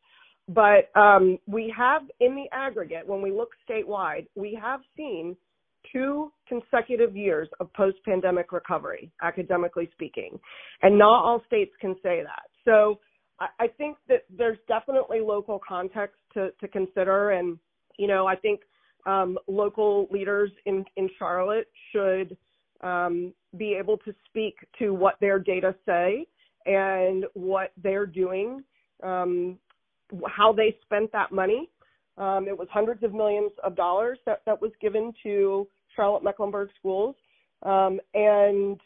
But 0.50 0.90
um, 1.00 1.38
we 1.48 1.74
have, 1.76 2.02
in 2.20 2.36
the 2.36 2.46
aggregate, 2.52 3.08
when 3.08 3.22
we 3.22 3.32
look 3.32 3.50
statewide, 3.70 4.28
we 4.36 4.60
have 4.62 4.82
seen 4.98 5.38
two 5.94 6.32
consecutive 6.50 7.16
years 7.16 7.48
of 7.62 7.72
post 7.74 7.98
pandemic 8.04 8.52
recovery, 8.52 9.12
academically 9.22 9.90
speaking. 9.94 10.38
And 10.82 10.98
not 10.98 11.24
all 11.24 11.42
states 11.48 11.72
can 11.80 11.96
say 12.04 12.22
that. 12.24 12.44
So 12.66 13.00
I, 13.40 13.48
I 13.60 13.68
think 13.68 13.98
that 14.08 14.26
there's 14.36 14.58
definitely 14.68 15.20
local 15.20 15.60
context 15.68 16.18
to, 16.34 16.52
to 16.60 16.68
consider. 16.68 17.32
And, 17.32 17.58
you 17.98 18.08
know, 18.08 18.28
I 18.28 18.36
think 18.36 18.62
um, 19.06 19.38
local 19.48 20.08
leaders 20.12 20.52
in, 20.66 20.86
in 20.96 21.10
Charlotte 21.18 21.68
should 21.92 22.38
um, 22.82 23.34
be 23.58 23.74
able 23.74 23.98
to 24.00 24.14
speak 24.26 24.56
to 24.80 24.94
what 24.94 25.16
their 25.20 25.40
data 25.40 25.76
say 25.86 26.28
and 26.66 27.26
what 27.34 27.72
they're 27.82 28.06
doing, 28.06 28.64
um, 29.04 29.58
how 30.28 30.52
they 30.52 30.76
spent 30.84 31.12
that 31.12 31.32
money. 31.32 31.70
Um, 32.18 32.48
it 32.48 32.58
was 32.58 32.68
hundreds 32.72 33.04
of 33.04 33.14
millions 33.14 33.52
of 33.64 33.76
dollars 33.76 34.18
that, 34.26 34.42
that 34.46 34.62
was 34.62 34.72
given 34.82 35.14
to 35.24 35.68
Charlotte 35.96 36.24
Mecklenburg 36.24 36.70
schools. 36.78 37.16
Um, 37.64 38.00
and 38.14 38.80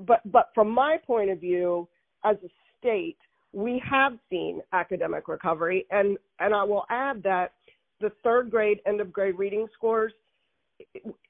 but 0.00 0.20
but 0.30 0.50
from 0.54 0.70
my 0.70 0.98
point 1.06 1.30
of 1.30 1.40
view, 1.40 1.88
as 2.24 2.36
a 2.44 2.48
state, 2.78 3.18
we 3.56 3.82
have 3.90 4.12
seen 4.28 4.60
academic 4.74 5.28
recovery, 5.28 5.86
and 5.90 6.18
and 6.40 6.54
I 6.54 6.62
will 6.62 6.84
add 6.90 7.22
that 7.22 7.52
the 8.00 8.12
third 8.22 8.50
grade 8.50 8.80
end 8.86 9.00
of 9.00 9.10
grade 9.10 9.38
reading 9.38 9.66
scores 9.72 10.12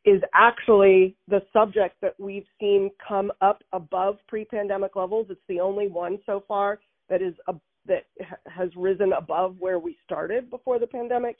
is 0.04 0.20
actually 0.34 1.14
the 1.28 1.40
subject 1.52 1.94
that 2.02 2.14
we've 2.18 2.46
seen 2.58 2.90
come 3.06 3.30
up 3.40 3.62
above 3.72 4.16
pre-pandemic 4.26 4.96
levels. 4.96 5.28
It's 5.30 5.40
the 5.48 5.60
only 5.60 5.86
one 5.86 6.18
so 6.26 6.42
far 6.48 6.80
that 7.08 7.22
is 7.22 7.34
a, 7.46 7.54
that 7.86 8.06
has 8.48 8.70
risen 8.74 9.12
above 9.12 9.54
where 9.60 9.78
we 9.78 9.96
started 10.04 10.50
before 10.50 10.80
the 10.80 10.86
pandemic, 10.88 11.36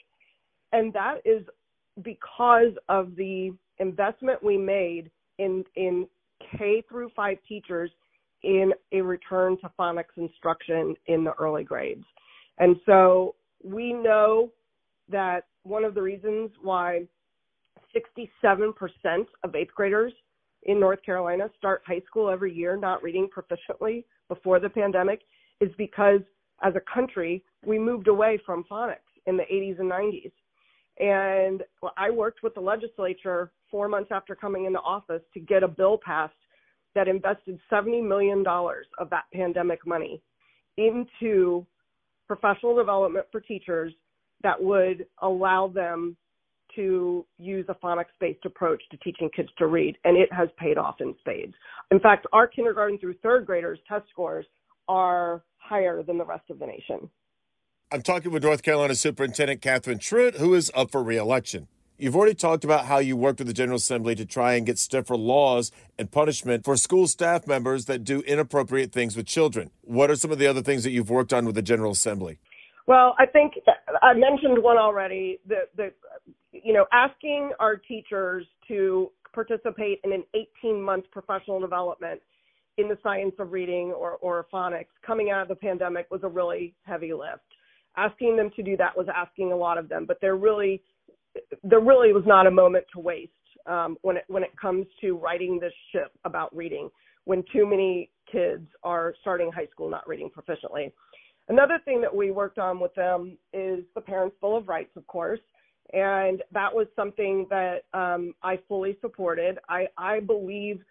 and 0.71 0.93
that 0.93 1.17
is 1.25 1.43
because 2.01 2.71
of 2.87 3.13
the 3.17 3.51
investment 3.79 4.41
we 4.41 4.57
made 4.57 5.11
in 5.37 5.65
in 5.75 6.07
K 6.57 6.81
through 6.87 7.09
5 7.13 7.37
teachers 7.45 7.91
in 8.43 8.71
a 8.91 9.01
return 9.01 9.57
to 9.59 9.71
phonics 9.79 10.15
instruction 10.17 10.95
in 11.07 11.23
the 11.23 11.33
early 11.33 11.63
grades. 11.63 12.05
And 12.59 12.75
so 12.85 13.35
we 13.63 13.93
know 13.93 14.51
that 15.09 15.45
one 15.63 15.83
of 15.83 15.95
the 15.95 16.01
reasons 16.01 16.51
why 16.61 17.07
67% 17.95 18.73
of 19.43 19.55
eighth 19.55 19.73
graders 19.73 20.13
in 20.63 20.79
North 20.79 21.01
Carolina 21.03 21.49
start 21.57 21.81
high 21.85 22.01
school 22.07 22.29
every 22.29 22.53
year 22.53 22.75
not 22.77 23.01
reading 23.01 23.27
proficiently 23.27 24.03
before 24.27 24.59
the 24.59 24.69
pandemic 24.69 25.21
is 25.61 25.69
because 25.77 26.21
as 26.63 26.73
a 26.75 26.93
country, 26.93 27.43
we 27.65 27.77
moved 27.77 28.07
away 28.07 28.39
from 28.45 28.65
phonics 28.69 28.97
in 29.25 29.37
the 29.37 29.43
80s 29.43 29.79
and 29.79 29.91
90s. 29.91 30.31
And 30.99 31.63
I 31.95 32.09
worked 32.09 32.41
with 32.41 32.55
the 32.55 32.61
legislature 32.61 33.51
four 33.69 33.87
months 33.87 34.09
after 34.11 34.35
coming 34.35 34.65
into 34.65 34.79
office 34.79 35.21
to 35.33 35.39
get 35.39 35.61
a 35.63 35.67
bill 35.67 35.99
passed 36.03 36.33
that 36.97 37.07
invested 37.07 37.59
$70 37.71 38.05
million 38.05 38.43
of 38.97 39.09
that 39.11 39.25
pandemic 39.31 39.85
money 39.85 40.19
into 40.77 41.63
professional 42.25 42.75
development 42.75 43.27
for 43.31 43.39
teachers 43.39 43.93
that 44.41 44.61
would 44.61 45.05
allow 45.21 45.67
them 45.67 46.17
to 46.75 47.23
use 47.37 47.65
a 47.69 47.75
phonics 47.75 48.05
based 48.19 48.43
approach 48.45 48.81
to 48.89 48.97
teaching 48.97 49.29
kids 49.35 49.49
to 49.59 49.67
read, 49.67 49.95
and 50.05 50.17
it 50.17 50.27
has 50.33 50.49
paid 50.57 50.79
off 50.79 50.95
in 50.99 51.13
spades. 51.19 51.53
In 51.91 51.99
fact, 51.99 52.25
our 52.33 52.47
kindergarten 52.47 52.97
through 52.97 53.13
third 53.21 53.45
graders' 53.45 53.79
test 53.87 54.05
scores 54.09 54.45
are 54.89 55.43
higher 55.59 56.01
than 56.01 56.17
the 56.17 56.25
rest 56.25 56.49
of 56.49 56.57
the 56.57 56.65
nation. 56.65 57.09
I'm 57.91 58.01
talking 58.01 58.31
with 58.31 58.43
North 58.43 58.63
Carolina 58.63 58.95
Superintendent 58.95 59.61
Catherine 59.61 59.99
Truitt, 59.99 60.37
who 60.37 60.55
is 60.55 60.71
up 60.75 60.91
for 60.91 61.03
reelection. 61.03 61.67
You've 61.99 62.15
already 62.15 62.35
talked 62.35 62.63
about 62.63 62.85
how 62.85 62.99
you 62.99 63.17
worked 63.17 63.39
with 63.39 63.47
the 63.47 63.55
General 63.55 63.77
Assembly 63.77 64.13
to 64.15 64.25
try 64.25 64.53
and 64.53 64.67
get 64.67 64.77
stiffer 64.77 65.17
laws 65.17 65.71
and 65.97 66.11
punishment 66.11 66.63
for 66.63 66.77
school 66.77 67.07
staff 67.07 67.47
members 67.47 67.85
that 67.85 68.03
do 68.03 68.21
inappropriate 68.21 68.91
things 68.91 69.17
with 69.17 69.25
children. 69.25 69.71
What 69.81 70.11
are 70.11 70.15
some 70.15 70.31
of 70.31 70.37
the 70.37 70.45
other 70.45 70.61
things 70.61 70.83
that 70.83 70.91
you've 70.91 71.09
worked 71.09 71.33
on 71.33 71.47
with 71.47 71.55
the 71.55 71.63
General 71.63 71.93
Assembly? 71.93 72.37
Well, 72.85 73.15
I 73.17 73.25
think 73.25 73.53
I 74.03 74.13
mentioned 74.13 74.61
one 74.61 74.77
already. 74.77 75.39
The, 75.47 75.67
the 75.75 75.91
you 76.51 76.71
know, 76.71 76.85
asking 76.93 77.49
our 77.59 77.77
teachers 77.77 78.45
to 78.67 79.11
participate 79.33 79.99
in 80.03 80.13
an 80.13 80.23
18 80.63 80.79
month 80.79 81.05
professional 81.11 81.59
development 81.59 82.21
in 82.77 82.87
the 82.87 82.97
science 83.01 83.33
of 83.39 83.51
reading 83.51 83.91
or, 83.91 84.17
or 84.21 84.45
phonics 84.53 84.85
coming 85.05 85.31
out 85.31 85.41
of 85.41 85.47
the 85.47 85.55
pandemic 85.55 86.05
was 86.11 86.21
a 86.23 86.29
really 86.29 86.75
heavy 86.83 87.11
lift. 87.11 87.41
Asking 87.97 88.37
them 88.37 88.51
to 88.55 88.61
do 88.61 88.77
that 88.77 88.95
was 88.95 89.07
asking 89.13 89.51
a 89.51 89.55
lot 89.55 89.79
of 89.79 89.89
them, 89.89 90.05
but 90.05 90.19
they're 90.21 90.35
really, 90.35 90.83
there 91.63 91.79
really 91.79 92.13
was 92.13 92.23
not 92.25 92.47
a 92.47 92.51
moment 92.51 92.85
to 92.93 92.99
waste 92.99 93.31
um, 93.65 93.97
when 94.01 94.17
it 94.17 94.23
when 94.27 94.43
it 94.43 94.51
comes 94.59 94.85
to 95.01 95.17
writing 95.17 95.59
this 95.59 95.73
ship 95.91 96.11
about 96.25 96.55
reading. 96.55 96.89
When 97.25 97.43
too 97.51 97.65
many 97.65 98.09
kids 98.31 98.67
are 98.83 99.13
starting 99.21 99.51
high 99.51 99.67
school 99.71 99.89
not 99.89 100.07
reading 100.07 100.29
proficiently. 100.29 100.91
Another 101.49 101.79
thing 101.85 102.01
that 102.01 102.13
we 102.13 102.31
worked 102.31 102.59
on 102.59 102.79
with 102.79 102.93
them 102.95 103.37
is 103.53 103.83
the 103.95 104.01
Parents 104.01 104.35
Bill 104.41 104.57
of 104.57 104.67
Rights, 104.67 104.95
of 104.97 105.07
course, 105.07 105.39
and 105.93 106.43
that 106.51 106.73
was 106.73 106.87
something 106.95 107.47
that 107.49 107.83
um, 107.93 108.33
I 108.43 108.59
fully 108.67 108.97
supported. 108.99 109.57
I, 109.69 109.87
I 109.97 110.19
believe 110.19 110.81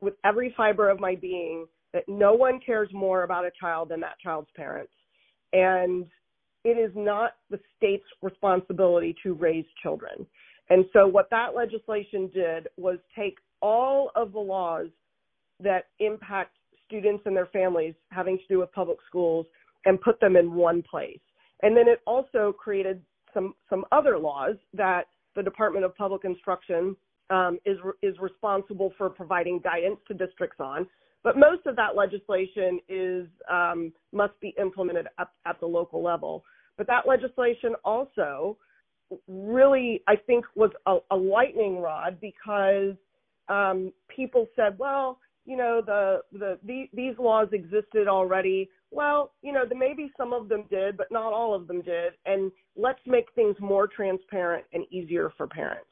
with 0.00 0.14
every 0.24 0.52
fiber 0.56 0.90
of 0.90 1.00
my 1.00 1.14
being 1.14 1.66
that 1.94 2.04
no 2.06 2.34
one 2.34 2.60
cares 2.64 2.90
more 2.92 3.22
about 3.22 3.46
a 3.46 3.50
child 3.58 3.88
than 3.88 4.00
that 4.00 4.18
child's 4.22 4.50
parents, 4.54 4.92
and 5.52 6.06
it 6.64 6.78
is 6.78 6.90
not 6.94 7.32
the 7.50 7.60
state's 7.76 8.04
responsibility 8.22 9.14
to 9.22 9.34
raise 9.34 9.66
children. 9.82 10.26
And 10.70 10.86
so, 10.92 11.06
what 11.06 11.28
that 11.30 11.54
legislation 11.54 12.30
did 12.32 12.68
was 12.76 12.98
take 13.16 13.36
all 13.60 14.10
of 14.14 14.32
the 14.32 14.38
laws 14.38 14.88
that 15.60 15.86
impact 16.00 16.56
students 16.86 17.22
and 17.26 17.36
their 17.36 17.46
families 17.46 17.94
having 18.10 18.38
to 18.38 18.44
do 18.48 18.58
with 18.60 18.72
public 18.72 18.98
schools 19.06 19.46
and 19.84 20.00
put 20.00 20.18
them 20.20 20.36
in 20.36 20.54
one 20.54 20.82
place. 20.82 21.20
And 21.62 21.76
then 21.76 21.88
it 21.88 22.00
also 22.06 22.54
created 22.58 23.02
some 23.32 23.54
some 23.68 23.84
other 23.92 24.18
laws 24.18 24.56
that 24.72 25.04
the 25.36 25.42
Department 25.42 25.84
of 25.84 25.94
Public 25.96 26.24
Instruction 26.24 26.96
um, 27.30 27.58
is 27.64 27.78
is 28.02 28.14
responsible 28.20 28.92
for 28.96 29.10
providing 29.10 29.60
guidance 29.60 29.98
to 30.08 30.14
districts 30.14 30.60
on. 30.60 30.86
But 31.22 31.38
most 31.38 31.66
of 31.66 31.74
that 31.76 31.96
legislation 31.96 32.80
is 32.88 33.26
um, 33.50 33.92
must 34.12 34.38
be 34.40 34.54
implemented 34.60 35.06
at, 35.18 35.28
at 35.46 35.58
the 35.58 35.66
local 35.66 36.02
level. 36.02 36.44
But 36.76 36.86
that 36.88 37.06
legislation 37.06 37.74
also 37.84 38.56
really, 39.28 40.02
I 40.08 40.16
think, 40.16 40.44
was 40.54 40.70
a, 40.86 40.98
a 41.10 41.16
lightning 41.16 41.80
rod 41.80 42.18
because 42.20 42.94
um, 43.48 43.92
people 44.14 44.48
said, 44.56 44.78
well, 44.78 45.18
you 45.44 45.56
know, 45.56 45.82
the, 45.84 46.20
the, 46.32 46.58
the 46.64 46.84
these 46.94 47.14
laws 47.18 47.48
existed 47.52 48.08
already. 48.08 48.70
Well, 48.90 49.32
you 49.42 49.52
know, 49.52 49.64
the, 49.68 49.74
maybe 49.74 50.10
some 50.16 50.32
of 50.32 50.48
them 50.48 50.64
did, 50.70 50.96
but 50.96 51.08
not 51.10 51.32
all 51.32 51.54
of 51.54 51.66
them 51.66 51.82
did. 51.82 52.14
And 52.24 52.50
let's 52.76 53.00
make 53.06 53.26
things 53.34 53.56
more 53.60 53.86
transparent 53.86 54.64
and 54.72 54.84
easier 54.90 55.32
for 55.36 55.46
parents. 55.46 55.86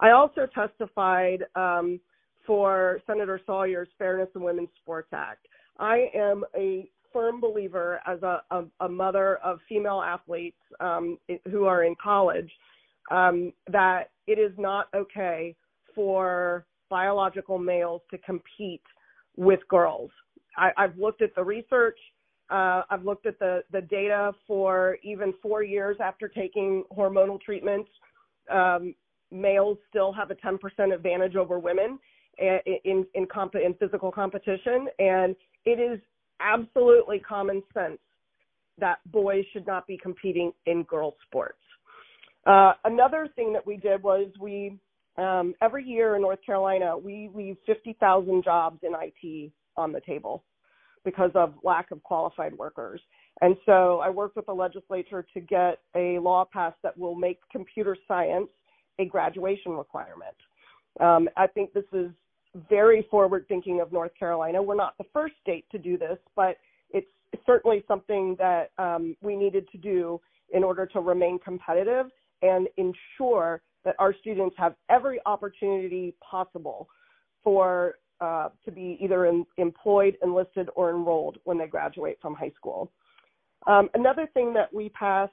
I 0.00 0.10
also 0.10 0.46
testified 0.54 1.44
um, 1.54 2.00
for 2.46 3.00
Senator 3.06 3.40
Sawyer's 3.46 3.88
Fairness 3.98 4.28
in 4.34 4.42
Women's 4.42 4.70
Sports 4.82 5.08
Act. 5.12 5.46
I 5.78 6.06
am 6.14 6.44
a 6.56 6.88
firm 7.14 7.40
believer 7.40 8.00
as 8.06 8.22
a, 8.22 8.42
a, 8.50 8.64
a 8.80 8.88
mother 8.88 9.36
of 9.36 9.60
female 9.68 10.02
athletes 10.02 10.58
um, 10.80 11.16
who 11.50 11.64
are 11.64 11.84
in 11.84 11.94
college 12.02 12.50
um, 13.10 13.52
that 13.70 14.10
it 14.26 14.38
is 14.38 14.52
not 14.58 14.88
okay 14.94 15.54
for 15.94 16.66
biological 16.90 17.58
males 17.58 18.02
to 18.10 18.18
compete 18.18 18.82
with 19.36 19.60
girls. 19.68 20.10
I, 20.56 20.70
I've 20.76 20.96
looked 20.98 21.22
at 21.22 21.34
the 21.34 21.44
research. 21.44 21.98
Uh, 22.50 22.82
I've 22.90 23.04
looked 23.04 23.26
at 23.26 23.38
the, 23.38 23.62
the 23.72 23.80
data 23.80 24.32
for 24.46 24.98
even 25.02 25.32
four 25.40 25.62
years 25.62 25.96
after 26.02 26.28
taking 26.28 26.84
hormonal 26.96 27.40
treatments. 27.40 27.88
Um, 28.50 28.94
males 29.30 29.78
still 29.88 30.12
have 30.12 30.30
a 30.30 30.34
10% 30.34 30.58
advantage 30.94 31.36
over 31.36 31.58
women 31.58 31.98
in, 32.38 32.58
in, 32.84 33.06
in, 33.14 33.26
comp- 33.26 33.54
in 33.54 33.74
physical 33.74 34.12
competition. 34.12 34.88
And 34.98 35.34
it 35.64 35.80
is 35.80 36.00
absolutely 36.44 37.18
common 37.18 37.62
sense 37.72 37.98
that 38.78 38.98
boys 39.06 39.44
should 39.52 39.66
not 39.66 39.86
be 39.86 39.96
competing 39.96 40.52
in 40.66 40.82
girls' 40.84 41.14
sports. 41.26 41.58
Uh, 42.46 42.72
another 42.84 43.28
thing 43.34 43.52
that 43.52 43.66
we 43.66 43.76
did 43.76 44.02
was 44.02 44.28
we 44.38 44.78
um, 45.16 45.54
every 45.62 45.84
year 45.84 46.16
in 46.16 46.22
North 46.22 46.40
Carolina 46.44 46.98
we 46.98 47.30
leave 47.34 47.56
50,000 47.66 48.42
jobs 48.42 48.80
in 48.82 48.92
IT 48.94 49.52
on 49.76 49.92
the 49.92 50.00
table 50.00 50.44
because 51.04 51.30
of 51.34 51.54
lack 51.62 51.90
of 51.90 52.02
qualified 52.02 52.52
workers. 52.54 53.00
And 53.40 53.56
so 53.66 54.00
I 54.00 54.10
worked 54.10 54.36
with 54.36 54.46
the 54.46 54.52
legislature 54.52 55.26
to 55.34 55.40
get 55.40 55.78
a 55.94 56.18
law 56.18 56.44
passed 56.50 56.76
that 56.82 56.96
will 56.96 57.14
make 57.14 57.38
computer 57.50 57.96
science 58.06 58.48
a 58.98 59.04
graduation 59.06 59.72
requirement. 59.72 60.36
Um, 61.00 61.28
I 61.36 61.46
think 61.48 61.72
this 61.72 61.84
is 61.92 62.10
very 62.68 63.06
forward 63.10 63.46
thinking 63.48 63.80
of 63.80 63.92
North 63.92 64.12
Carolina. 64.18 64.62
We're 64.62 64.76
not 64.76 64.96
the 64.98 65.04
first 65.12 65.34
state 65.40 65.66
to 65.72 65.78
do 65.78 65.98
this, 65.98 66.18
but 66.36 66.56
it's 66.90 67.06
certainly 67.46 67.84
something 67.88 68.36
that 68.38 68.70
um, 68.78 69.16
we 69.22 69.36
needed 69.36 69.68
to 69.72 69.78
do 69.78 70.20
in 70.52 70.62
order 70.62 70.86
to 70.86 71.00
remain 71.00 71.38
competitive 71.38 72.06
and 72.42 72.68
ensure 72.76 73.62
that 73.84 73.96
our 73.98 74.14
students 74.20 74.54
have 74.58 74.74
every 74.88 75.18
opportunity 75.26 76.14
possible 76.20 76.88
for 77.42 77.96
uh, 78.20 78.48
to 78.64 78.70
be 78.70 78.96
either 79.00 79.26
in, 79.26 79.44
employed, 79.56 80.16
enlisted, 80.22 80.68
or 80.76 80.90
enrolled 80.90 81.38
when 81.44 81.58
they 81.58 81.66
graduate 81.66 82.18
from 82.22 82.34
high 82.34 82.52
school. 82.56 82.90
Um, 83.66 83.88
another 83.94 84.28
thing 84.32 84.54
that 84.54 84.72
we 84.72 84.88
passed 84.90 85.32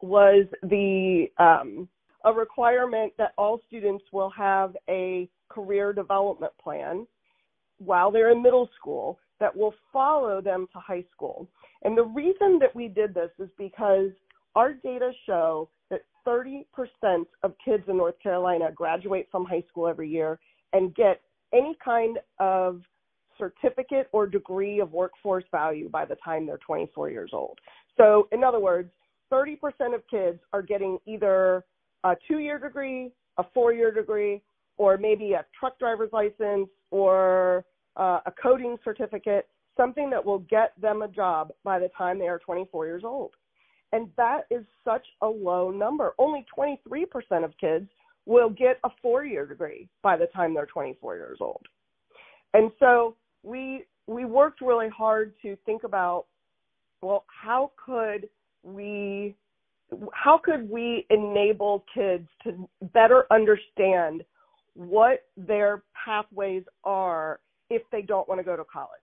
was 0.00 0.46
the 0.62 1.26
um, 1.38 1.88
a 2.24 2.32
requirement 2.32 3.12
that 3.18 3.32
all 3.38 3.60
students 3.66 4.04
will 4.12 4.30
have 4.30 4.76
a 4.88 5.28
career 5.50 5.92
development 5.92 6.52
plan 6.62 7.06
while 7.78 8.10
they're 8.10 8.30
in 8.30 8.42
middle 8.42 8.68
school 8.78 9.18
that 9.40 9.54
will 9.56 9.74
follow 9.92 10.40
them 10.40 10.66
to 10.72 10.78
high 10.78 11.04
school. 11.12 11.48
And 11.82 11.96
the 11.96 12.04
reason 12.04 12.58
that 12.60 12.74
we 12.74 12.88
did 12.88 13.14
this 13.14 13.30
is 13.38 13.48
because 13.58 14.10
our 14.54 14.74
data 14.74 15.12
show 15.26 15.68
that 15.90 16.02
30% 16.26 16.64
of 17.42 17.54
kids 17.64 17.84
in 17.88 17.96
North 17.96 18.20
Carolina 18.22 18.70
graduate 18.74 19.28
from 19.32 19.44
high 19.44 19.64
school 19.68 19.88
every 19.88 20.08
year 20.08 20.38
and 20.72 20.94
get 20.94 21.20
any 21.52 21.76
kind 21.82 22.18
of 22.38 22.82
certificate 23.38 24.08
or 24.12 24.26
degree 24.26 24.80
of 24.80 24.92
workforce 24.92 25.44
value 25.50 25.88
by 25.88 26.04
the 26.04 26.16
time 26.16 26.46
they're 26.46 26.58
24 26.58 27.10
years 27.10 27.30
old. 27.32 27.58
So, 27.96 28.28
in 28.32 28.44
other 28.44 28.60
words, 28.60 28.92
30% 29.32 29.56
of 29.94 30.02
kids 30.10 30.38
are 30.52 30.62
getting 30.62 30.98
either 31.06 31.64
a 32.04 32.14
two 32.28 32.38
year 32.38 32.58
degree, 32.58 33.10
a 33.38 33.44
four 33.54 33.72
year 33.72 33.92
degree, 33.92 34.42
or 34.80 34.96
maybe 34.96 35.34
a 35.34 35.44
truck 35.58 35.78
driver's 35.78 36.08
license 36.10 36.70
or 36.90 37.66
uh, 37.96 38.20
a 38.24 38.32
coding 38.42 38.78
certificate, 38.82 39.46
something 39.76 40.08
that 40.08 40.24
will 40.24 40.38
get 40.38 40.72
them 40.80 41.02
a 41.02 41.08
job 41.08 41.52
by 41.64 41.78
the 41.78 41.90
time 41.98 42.18
they 42.18 42.28
are 42.28 42.38
24 42.38 42.86
years 42.86 43.02
old. 43.04 43.32
And 43.92 44.08
that 44.16 44.44
is 44.50 44.64
such 44.82 45.06
a 45.20 45.26
low 45.26 45.70
number. 45.70 46.14
Only 46.18 46.46
23% 46.58 47.44
of 47.44 47.52
kids 47.60 47.90
will 48.24 48.48
get 48.48 48.80
a 48.84 48.88
four 49.02 49.26
year 49.26 49.44
degree 49.44 49.86
by 50.02 50.16
the 50.16 50.28
time 50.34 50.54
they're 50.54 50.64
24 50.64 51.16
years 51.16 51.38
old. 51.42 51.66
And 52.54 52.70
so 52.80 53.16
we 53.42 53.84
we 54.06 54.24
worked 54.24 54.62
really 54.62 54.88
hard 54.88 55.34
to 55.42 55.56
think 55.66 55.84
about 55.84 56.24
well 57.02 57.24
how 57.26 57.70
could 57.84 58.30
we 58.62 59.36
how 60.12 60.38
could 60.38 60.70
we 60.70 61.06
enable 61.10 61.84
kids 61.92 62.26
to 62.44 62.68
better 62.94 63.26
understand 63.30 64.24
what 64.88 65.24
their 65.36 65.82
pathways 66.04 66.62
are 66.84 67.40
if 67.68 67.82
they 67.92 68.02
don't 68.02 68.28
want 68.28 68.38
to 68.38 68.44
go 68.44 68.56
to 68.56 68.64
college 68.64 69.00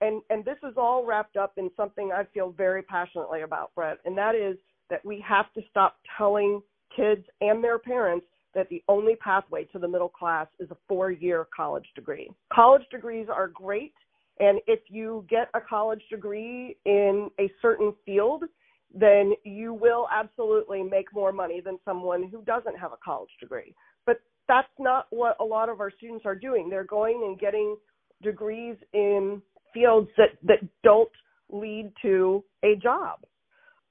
and 0.00 0.22
and 0.30 0.44
this 0.44 0.58
is 0.62 0.74
all 0.76 1.04
wrapped 1.04 1.36
up 1.36 1.54
in 1.56 1.70
something 1.76 2.10
I 2.12 2.24
feel 2.32 2.50
very 2.50 2.82
passionately 2.82 3.42
about, 3.42 3.74
Brett, 3.74 3.98
and 4.04 4.16
that 4.16 4.34
is 4.34 4.56
that 4.90 5.04
we 5.04 5.22
have 5.26 5.52
to 5.54 5.62
stop 5.70 5.96
telling 6.16 6.62
kids 6.94 7.24
and 7.40 7.62
their 7.62 7.78
parents 7.78 8.26
that 8.54 8.68
the 8.70 8.82
only 8.88 9.16
pathway 9.16 9.64
to 9.64 9.78
the 9.78 9.88
middle 9.88 10.08
class 10.08 10.46
is 10.58 10.70
a 10.70 10.76
four-year 10.88 11.46
college 11.54 11.84
degree. 11.94 12.30
College 12.52 12.82
degrees 12.90 13.26
are 13.30 13.48
great, 13.48 13.92
and 14.40 14.60
if 14.66 14.80
you 14.88 15.24
get 15.28 15.48
a 15.54 15.60
college 15.60 16.02
degree 16.10 16.76
in 16.86 17.28
a 17.38 17.50
certain 17.60 17.92
field, 18.06 18.44
then 18.94 19.32
you 19.44 19.74
will 19.74 20.08
absolutely 20.10 20.82
make 20.82 21.12
more 21.12 21.30
money 21.30 21.60
than 21.60 21.78
someone 21.84 22.28
who 22.30 22.40
doesn't 22.42 22.78
have 22.78 22.92
a 22.92 22.98
college 23.04 23.30
degree. 23.38 23.74
But 24.06 24.20
that's 24.48 24.68
not 24.78 25.06
what 25.10 25.36
a 25.40 25.44
lot 25.44 25.68
of 25.68 25.80
our 25.80 25.90
students 25.90 26.24
are 26.26 26.34
doing. 26.34 26.68
They're 26.68 26.84
going 26.84 27.22
and 27.24 27.38
getting 27.38 27.76
degrees 28.22 28.76
in 28.92 29.40
fields 29.72 30.08
that 30.16 30.30
that 30.42 30.58
don't 30.82 31.10
lead 31.50 31.92
to 32.02 32.44
a 32.64 32.74
job, 32.76 33.20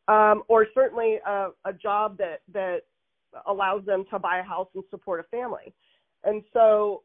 um, 0.07 0.43
or 0.47 0.67
certainly 0.73 1.19
a, 1.25 1.49
a 1.65 1.73
job 1.73 2.17
that 2.17 2.41
that 2.51 2.79
allows 3.45 3.85
them 3.85 4.05
to 4.11 4.19
buy 4.19 4.39
a 4.39 4.43
house 4.43 4.67
and 4.73 4.83
support 4.89 5.19
a 5.19 5.23
family. 5.23 5.73
And 6.23 6.43
so 6.53 7.03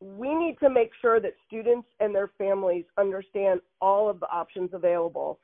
we 0.00 0.34
need 0.34 0.56
to 0.60 0.70
make 0.70 0.90
sure 1.00 1.20
that 1.20 1.34
students 1.46 1.86
and 2.00 2.14
their 2.14 2.30
families 2.38 2.84
understand 2.98 3.60
all 3.80 4.08
of 4.08 4.18
the 4.18 4.28
options 4.30 4.70
available. 4.72 5.38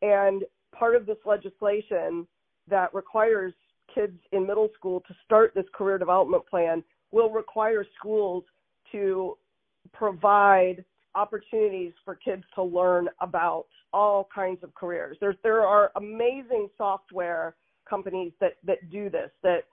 And 0.00 0.42
part 0.76 0.96
of 0.96 1.06
this 1.06 1.18
legislation 1.24 2.26
that 2.68 2.92
requires 2.94 3.52
kids 3.94 4.18
in 4.32 4.46
middle 4.46 4.68
school 4.74 5.00
to 5.06 5.14
start 5.24 5.52
this 5.54 5.64
career 5.74 5.98
development 5.98 6.46
plan 6.48 6.82
will 7.10 7.30
require 7.30 7.84
schools 7.98 8.44
to 8.90 9.36
provide 9.92 10.84
opportunities 11.14 11.92
for 12.04 12.14
kids 12.14 12.42
to 12.54 12.62
learn 12.62 13.08
about 13.20 13.66
all 13.92 14.28
kinds 14.34 14.62
of 14.62 14.74
careers. 14.74 15.16
There's 15.20 15.36
there 15.42 15.60
are 15.62 15.92
amazing 15.96 16.68
software 16.78 17.54
companies 17.88 18.32
that 18.40 18.52
that 18.64 18.90
do 18.90 19.10
this 19.10 19.30
that 19.42 19.64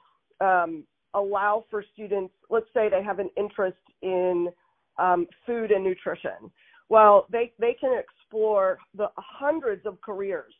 um, 0.45 0.83
allow 1.13 1.65
for 1.69 1.83
students. 1.93 2.33
Let's 2.49 2.67
say 2.73 2.89
they 2.89 3.03
have 3.03 3.19
an 3.19 3.29
interest 3.37 3.77
in 4.01 4.49
um, 4.97 5.27
food 5.45 5.71
and 5.71 5.83
nutrition. 5.83 6.51
Well, 6.89 7.27
they 7.31 7.53
they 7.59 7.75
can 7.79 7.97
explore 7.97 8.79
the 8.95 9.07
hundreds 9.15 9.85
of 9.85 10.01
careers 10.01 10.53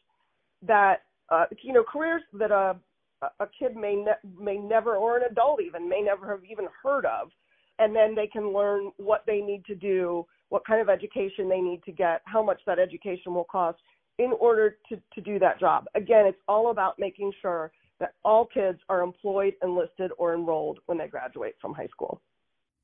that 0.66 1.04
uh, 1.30 1.46
you 1.62 1.74
know 1.74 1.84
careers 1.84 2.22
that 2.34 2.52
a 2.52 2.78
a 3.22 3.48
kid 3.58 3.76
may 3.76 3.96
ne- 3.96 4.30
may 4.40 4.58
never 4.58 4.96
or 4.96 5.18
an 5.18 5.24
adult 5.30 5.62
even 5.62 5.90
may 5.90 6.02
never 6.02 6.30
have 6.30 6.44
even 6.50 6.68
heard 6.84 7.06
of, 7.06 7.30
and 7.78 7.96
then 7.96 8.16
they 8.16 8.28
can 8.28 8.54
learn 8.54 8.92
what 8.98 9.24
they 9.28 9.42
need 9.42 9.66
to 9.66 9.76
do 9.76 10.26
what 10.50 10.66
kind 10.66 10.82
of 10.82 10.90
education 10.90 11.48
they 11.48 11.62
need 11.62 11.84
to 11.84 11.92
get, 11.92 12.22
how 12.26 12.44
much 12.44 12.60
that 12.66 12.80
education 12.80 13.34
will 13.34 13.46
cost 13.46 13.80
in 14.18 14.34
order 14.40 14.78
to, 14.90 15.00
to 15.14 15.22
do 15.22 15.40
that 15.40 15.60
job. 15.60 15.86
Again, 15.96 16.26
it's 16.26 16.40
all 16.48 16.72
about 16.72 17.00
making 17.00 17.32
sure 17.42 17.72
that 18.00 18.14
all 18.26 18.46
kids 18.46 18.80
are 18.90 19.02
employed, 19.02 19.54
enlisted, 19.64 20.12
or 20.18 20.34
enrolled 20.34 20.80
when 20.88 20.98
they 20.98 21.08
graduate 21.08 21.56
from 21.62 21.74
high 21.74 21.88
school. 21.88 22.22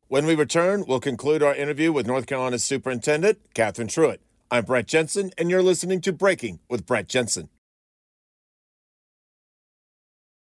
When 0.08 0.26
we 0.26 0.36
return, 0.36 0.86
we'll 0.88 1.00
conclude 1.00 1.41
our 1.41 1.56
interview 1.56 1.91
with 1.91 2.06
North 2.06 2.28
Carolina's 2.28 2.63
Superintendent, 2.63 3.39
Catherine 3.54 3.88
Truitt. 3.88 4.19
I'm 4.52 4.65
Brett 4.65 4.88
Jensen, 4.88 5.32
and 5.38 5.50
you're 5.50 5.63
listening 5.63 6.00
to 6.02 6.13
Breaking 6.13 6.60
with 6.69 6.86
Brett 6.86 7.08
Jensen. 7.08 7.50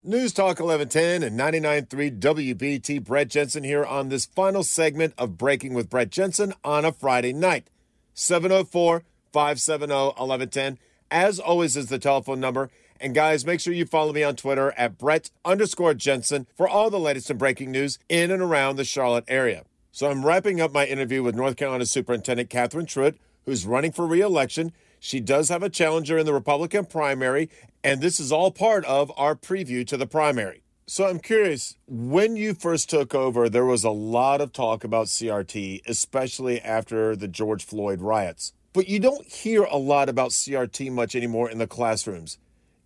News 0.06 0.34
Talk 0.34 0.60
1110 0.60 1.22
and 1.22 1.40
99.3 1.40 2.20
WBT. 2.20 3.02
Brett 3.02 3.28
Jensen 3.28 3.64
here 3.64 3.86
on 3.86 4.10
this 4.10 4.26
final 4.26 4.62
segment 4.62 5.14
of 5.16 5.38
Breaking 5.38 5.72
with 5.72 5.88
Brett 5.88 6.10
Jensen 6.10 6.52
on 6.62 6.84
a 6.84 6.92
Friday 6.92 7.32
night. 7.32 7.70
704 8.12 9.02
570 9.32 9.94
1110. 9.94 10.78
As 11.10 11.40
always, 11.40 11.74
is 11.74 11.86
the 11.86 11.98
telephone 11.98 12.38
number. 12.38 12.68
And 13.00 13.14
guys, 13.14 13.46
make 13.46 13.60
sure 13.60 13.72
you 13.72 13.86
follow 13.86 14.12
me 14.12 14.22
on 14.22 14.36
Twitter 14.36 14.74
at 14.76 14.98
Brett 14.98 15.30
underscore 15.42 15.94
Jensen 15.94 16.48
for 16.54 16.68
all 16.68 16.90
the 16.90 17.00
latest 17.00 17.30
and 17.30 17.38
breaking 17.38 17.70
news 17.70 17.98
in 18.10 18.30
and 18.30 18.42
around 18.42 18.76
the 18.76 18.84
Charlotte 18.84 19.24
area. 19.26 19.64
So 19.90 20.10
I'm 20.10 20.26
wrapping 20.26 20.60
up 20.60 20.74
my 20.74 20.84
interview 20.84 21.22
with 21.22 21.34
North 21.34 21.56
Carolina 21.56 21.86
Superintendent 21.86 22.50
Catherine 22.50 22.84
Truitt, 22.84 23.16
who's 23.46 23.64
running 23.64 23.92
for 23.92 24.06
reelection. 24.06 24.72
She 25.00 25.20
does 25.20 25.48
have 25.48 25.62
a 25.62 25.70
challenger 25.70 26.18
in 26.18 26.26
the 26.26 26.34
Republican 26.34 26.84
primary, 26.84 27.48
and 27.84 28.00
this 28.00 28.18
is 28.18 28.32
all 28.32 28.50
part 28.50 28.84
of 28.86 29.12
our 29.16 29.36
preview 29.36 29.86
to 29.86 29.98
the 29.98 30.06
primary. 30.06 30.62
So 30.86 31.06
I'm 31.06 31.18
curious, 31.18 31.76
when 31.86 32.34
you 32.34 32.54
first 32.54 32.90
took 32.90 33.14
over, 33.14 33.48
there 33.48 33.64
was 33.64 33.84
a 33.84 33.90
lot 33.90 34.40
of 34.40 34.52
talk 34.52 34.84
about 34.84 35.06
CRT, 35.06 35.82
especially 35.86 36.60
after 36.60 37.14
the 37.14 37.28
George 37.28 37.64
Floyd 37.64 38.00
riots. 38.00 38.52
But 38.72 38.88
you 38.88 38.98
don't 38.98 39.26
hear 39.26 39.62
a 39.64 39.76
lot 39.76 40.08
about 40.08 40.30
CRT 40.30 40.90
much 40.90 41.14
anymore 41.14 41.50
in 41.50 41.58
the 41.58 41.66
classrooms. 41.66 42.38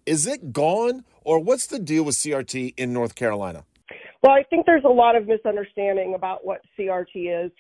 Is 0.05 0.27
it 0.27 0.53
gone, 0.53 1.05
or 1.25 1.39
what's 1.39 1.67
the 1.67 1.79
deal 1.79 2.05
with 2.05 2.17
CRT 2.17 2.75
in 2.77 2.93
North 2.93 3.15
Carolina? 3.15 3.65
Well, 4.23 4.33
I 4.33 4.43
think 4.43 4.67
there's 4.67 4.85
a 4.85 4.89
lot 4.89 5.17
of 5.17 5.27
misunderstanding 5.27 6.15
about 6.15 6.45
what 6.45 6.61
CRT 6.79 7.47
is. 7.47 7.53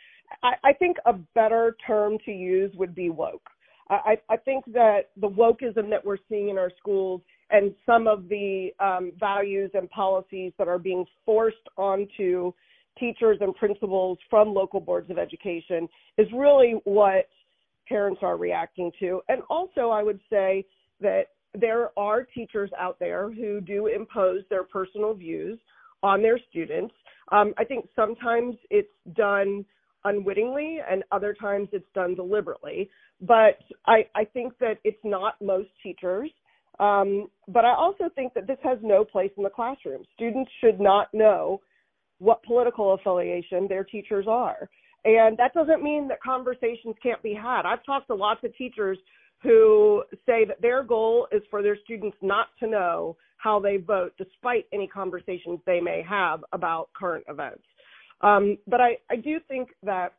I, 0.42 0.55
I 0.64 0.72
think 0.72 0.96
a 1.07 1.14
better 1.35 1.77
term 1.87 2.18
to 2.24 2.33
use 2.33 2.72
would 2.74 2.94
be 2.94 3.11
woke. 3.11 3.48
I, 3.90 4.18
I 4.29 4.37
think 4.37 4.64
that 4.72 5.11
the 5.18 5.29
wokeism 5.29 5.88
that 5.90 6.05
we're 6.05 6.18
seeing 6.29 6.51
in 6.51 6.59
our 6.59 6.70
schools 6.79 7.22
and 7.51 7.74
some 7.87 8.07
of 8.07 8.29
the 8.29 8.70
um, 8.81 9.12
values 9.18 9.70
and 9.74 9.88
policies 9.90 10.53
that 10.59 10.68
are 10.68 10.79
being 10.79 11.05
forced 11.24 11.57
onto 11.77 12.53
teachers 12.98 13.38
and 13.40 13.55
principals 13.55 14.18
from 14.29 14.53
local 14.53 14.81
boards 14.81 15.11
of 15.11 15.18
education 15.18 15.88
is 16.18 16.27
really 16.35 16.74
what 16.85 17.29
parents 17.88 18.20
are 18.22 18.37
reacting 18.37 18.90
to. 19.01 19.22
And 19.29 19.42
also, 19.48 19.90
I 19.90 20.03
would 20.03 20.20
say 20.29 20.66
that 21.01 21.29
there 21.55 21.98
are 21.98 22.24
teachers 22.24 22.70
out 22.79 22.98
there 22.98 23.33
who 23.33 23.61
do 23.61 23.87
impose 23.87 24.42
their 24.51 24.64
personal 24.64 25.14
views 25.14 25.59
on 26.03 26.20
their 26.22 26.38
students. 26.51 26.94
Um, 27.33 27.55
I 27.57 27.64
think 27.64 27.88
sometimes 27.96 28.57
it's 28.70 28.88
done 29.14 29.64
unwittingly, 30.04 30.78
and 30.90 31.02
other 31.12 31.34
times 31.34 31.68
it's 31.72 31.88
done 31.94 32.14
deliberately. 32.14 32.90
But 33.20 33.58
I, 33.87 34.06
I 34.14 34.24
think 34.24 34.52
that 34.61 34.78
it's 34.84 34.98
not 35.04 35.34
most 35.40 35.68
teachers. 35.82 36.30
Um, 36.80 37.28
but 37.48 37.64
I 37.64 37.74
also 37.74 38.04
think 38.14 38.34
that 38.34 38.46
this 38.46 38.58
has 38.62 38.78
no 38.82 39.04
place 39.04 39.32
in 39.37 39.42
the 39.42 39.50
classroom. 39.50 40.04
Students 40.14 40.50
should 40.61 40.78
not 40.78 41.08
know 41.12 41.61
what 42.18 42.42
political 42.44 42.94
affiliation 42.94 43.66
their 43.68 43.84
teachers 43.84 44.26
are. 44.28 44.68
And 45.04 45.37
that 45.38 45.54
doesn't 45.54 45.82
mean 45.82 46.08
that 46.08 46.20
conversations 46.22 46.94
can't 47.02 47.22
be 47.22 47.34
had. 47.34 47.62
I've 47.62 47.84
talked 47.84 48.08
to 48.08 48.14
lots 48.14 48.40
of 48.44 48.56
teachers 48.56 48.98
who 49.42 50.02
say 50.26 50.44
that 50.44 50.61
their 50.61 50.82
goal 50.82 51.28
is 51.30 51.42
for 51.50 51.62
their 51.62 51.78
students 51.84 52.16
not 52.22 52.48
to 52.61 52.66
know 52.66 53.16
how 53.37 53.61
they 53.61 53.76
vote, 53.76 54.12
despite 54.18 54.66
any 54.72 54.88
conversations 54.88 55.61
they 55.64 55.80
may 55.80 56.02
have 56.08 56.44
about 56.52 56.90
current 56.92 57.24
events. 57.28 57.62
Um, 58.20 58.59
but 58.66 58.81
I, 58.81 58.98
I 59.11 59.16
do 59.16 59.38
think 59.48 59.70
that, 59.83 60.14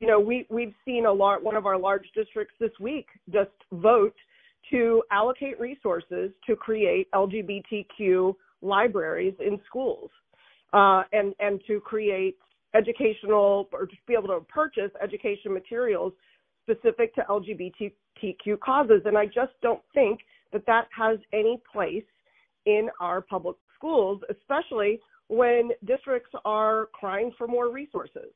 you 0.00 0.06
know, 0.06 0.20
we, 0.20 0.46
we've 0.50 0.74
seen 0.84 1.06
a 1.06 1.12
lot, 1.12 1.42
one 1.42 1.56
of 1.56 1.66
our 1.66 1.78
large 1.78 2.06
districts 2.14 2.54
this 2.60 2.72
week 2.80 3.06
just 3.32 3.50
vote 3.72 4.14
to 4.70 5.02
allocate 5.10 5.58
resources 5.60 6.30
to 6.46 6.56
create 6.56 7.10
LGBTQ 7.12 8.34
libraries 8.62 9.34
in 9.40 9.60
schools 9.66 10.10
uh, 10.72 11.02
and, 11.12 11.34
and 11.38 11.60
to 11.66 11.80
create 11.80 12.36
educational 12.74 13.68
or 13.72 13.86
to 13.86 13.94
be 14.06 14.14
able 14.14 14.28
to 14.28 14.40
purchase 14.48 14.90
education 15.02 15.52
materials 15.52 16.12
specific 16.62 17.14
to 17.14 17.22
LGBTQ 17.28 18.60
causes. 18.60 19.02
And 19.04 19.16
I 19.16 19.26
just 19.26 19.52
don't 19.62 19.82
think 19.92 20.20
that 20.52 20.66
that 20.66 20.88
has 20.96 21.18
any 21.32 21.60
place 21.72 22.04
in 22.66 22.88
our 23.00 23.20
public 23.20 23.56
schools, 23.76 24.20
especially 24.30 25.00
when 25.34 25.70
districts 25.84 26.30
are 26.44 26.88
crying 26.92 27.32
for 27.36 27.46
more 27.46 27.70
resources. 27.70 28.32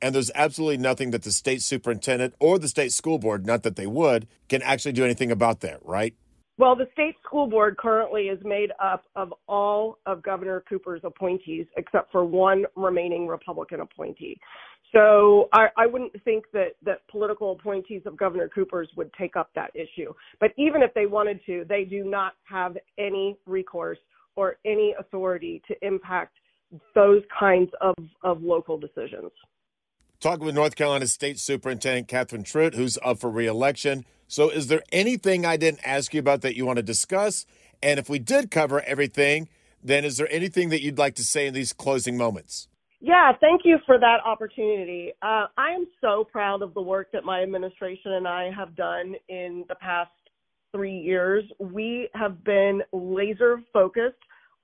And 0.00 0.14
there's 0.14 0.30
absolutely 0.34 0.78
nothing 0.78 1.10
that 1.10 1.22
the 1.22 1.32
state 1.32 1.60
superintendent 1.60 2.34
or 2.38 2.58
the 2.58 2.68
state 2.68 2.92
school 2.92 3.18
board, 3.18 3.46
not 3.46 3.64
that 3.64 3.76
they 3.76 3.86
would, 3.86 4.28
can 4.48 4.62
actually 4.62 4.92
do 4.92 5.04
anything 5.04 5.30
about 5.30 5.60
that, 5.60 5.84
right? 5.84 6.14
Well, 6.56 6.74
the 6.74 6.86
state 6.92 7.14
school 7.24 7.46
board 7.46 7.76
currently 7.76 8.22
is 8.22 8.38
made 8.44 8.70
up 8.82 9.04
of 9.14 9.32
all 9.46 9.98
of 10.06 10.22
Governor 10.22 10.64
Cooper's 10.68 11.02
appointees 11.04 11.66
except 11.76 12.10
for 12.10 12.24
one 12.24 12.64
remaining 12.74 13.26
Republican 13.26 13.80
appointee. 13.80 14.40
So 14.92 15.48
I, 15.52 15.66
I 15.76 15.86
wouldn't 15.86 16.12
think 16.24 16.46
that, 16.52 16.70
that 16.82 17.06
political 17.08 17.52
appointees 17.52 18.02
of 18.06 18.16
Governor 18.16 18.48
Cooper's 18.48 18.88
would 18.96 19.12
take 19.14 19.36
up 19.36 19.50
that 19.54 19.70
issue. 19.74 20.12
But 20.40 20.50
even 20.56 20.82
if 20.82 20.94
they 20.94 21.06
wanted 21.06 21.40
to, 21.46 21.64
they 21.68 21.84
do 21.84 22.04
not 22.04 22.32
have 22.44 22.76
any 22.98 23.36
recourse 23.46 23.98
or 24.38 24.56
any 24.64 24.94
authority 25.00 25.60
to 25.66 25.74
impact 25.84 26.36
those 26.94 27.22
kinds 27.36 27.72
of, 27.80 27.94
of 28.22 28.40
local 28.40 28.78
decisions. 28.78 29.32
Talking 30.20 30.46
with 30.46 30.54
North 30.54 30.76
Carolina 30.76 31.08
State 31.08 31.40
Superintendent 31.40 32.06
Catherine 32.06 32.44
Truitt, 32.44 32.74
who's 32.74 32.98
up 33.04 33.18
for 33.18 33.30
reelection. 33.30 34.04
So, 34.28 34.48
is 34.48 34.68
there 34.68 34.82
anything 34.92 35.44
I 35.44 35.56
didn't 35.56 35.80
ask 35.84 36.14
you 36.14 36.20
about 36.20 36.42
that 36.42 36.56
you 36.56 36.64
want 36.64 36.76
to 36.76 36.84
discuss? 36.84 37.46
And 37.82 37.98
if 37.98 38.08
we 38.08 38.20
did 38.20 38.52
cover 38.52 38.80
everything, 38.82 39.48
then 39.82 40.04
is 40.04 40.18
there 40.18 40.28
anything 40.30 40.68
that 40.68 40.82
you'd 40.82 40.98
like 40.98 41.16
to 41.16 41.24
say 41.24 41.48
in 41.48 41.54
these 41.54 41.72
closing 41.72 42.16
moments? 42.16 42.68
Yeah, 43.00 43.32
thank 43.40 43.62
you 43.64 43.78
for 43.86 43.98
that 43.98 44.18
opportunity. 44.24 45.12
Uh, 45.20 45.46
I 45.56 45.70
am 45.70 45.86
so 46.00 46.24
proud 46.30 46.62
of 46.62 46.74
the 46.74 46.82
work 46.82 47.10
that 47.12 47.24
my 47.24 47.42
administration 47.42 48.12
and 48.12 48.28
I 48.28 48.50
have 48.56 48.76
done 48.76 49.14
in 49.28 49.64
the 49.68 49.76
past 49.76 50.10
three 50.72 50.96
years. 50.96 51.44
We 51.58 52.08
have 52.14 52.44
been 52.44 52.82
laser 52.92 53.62
focused 53.72 54.16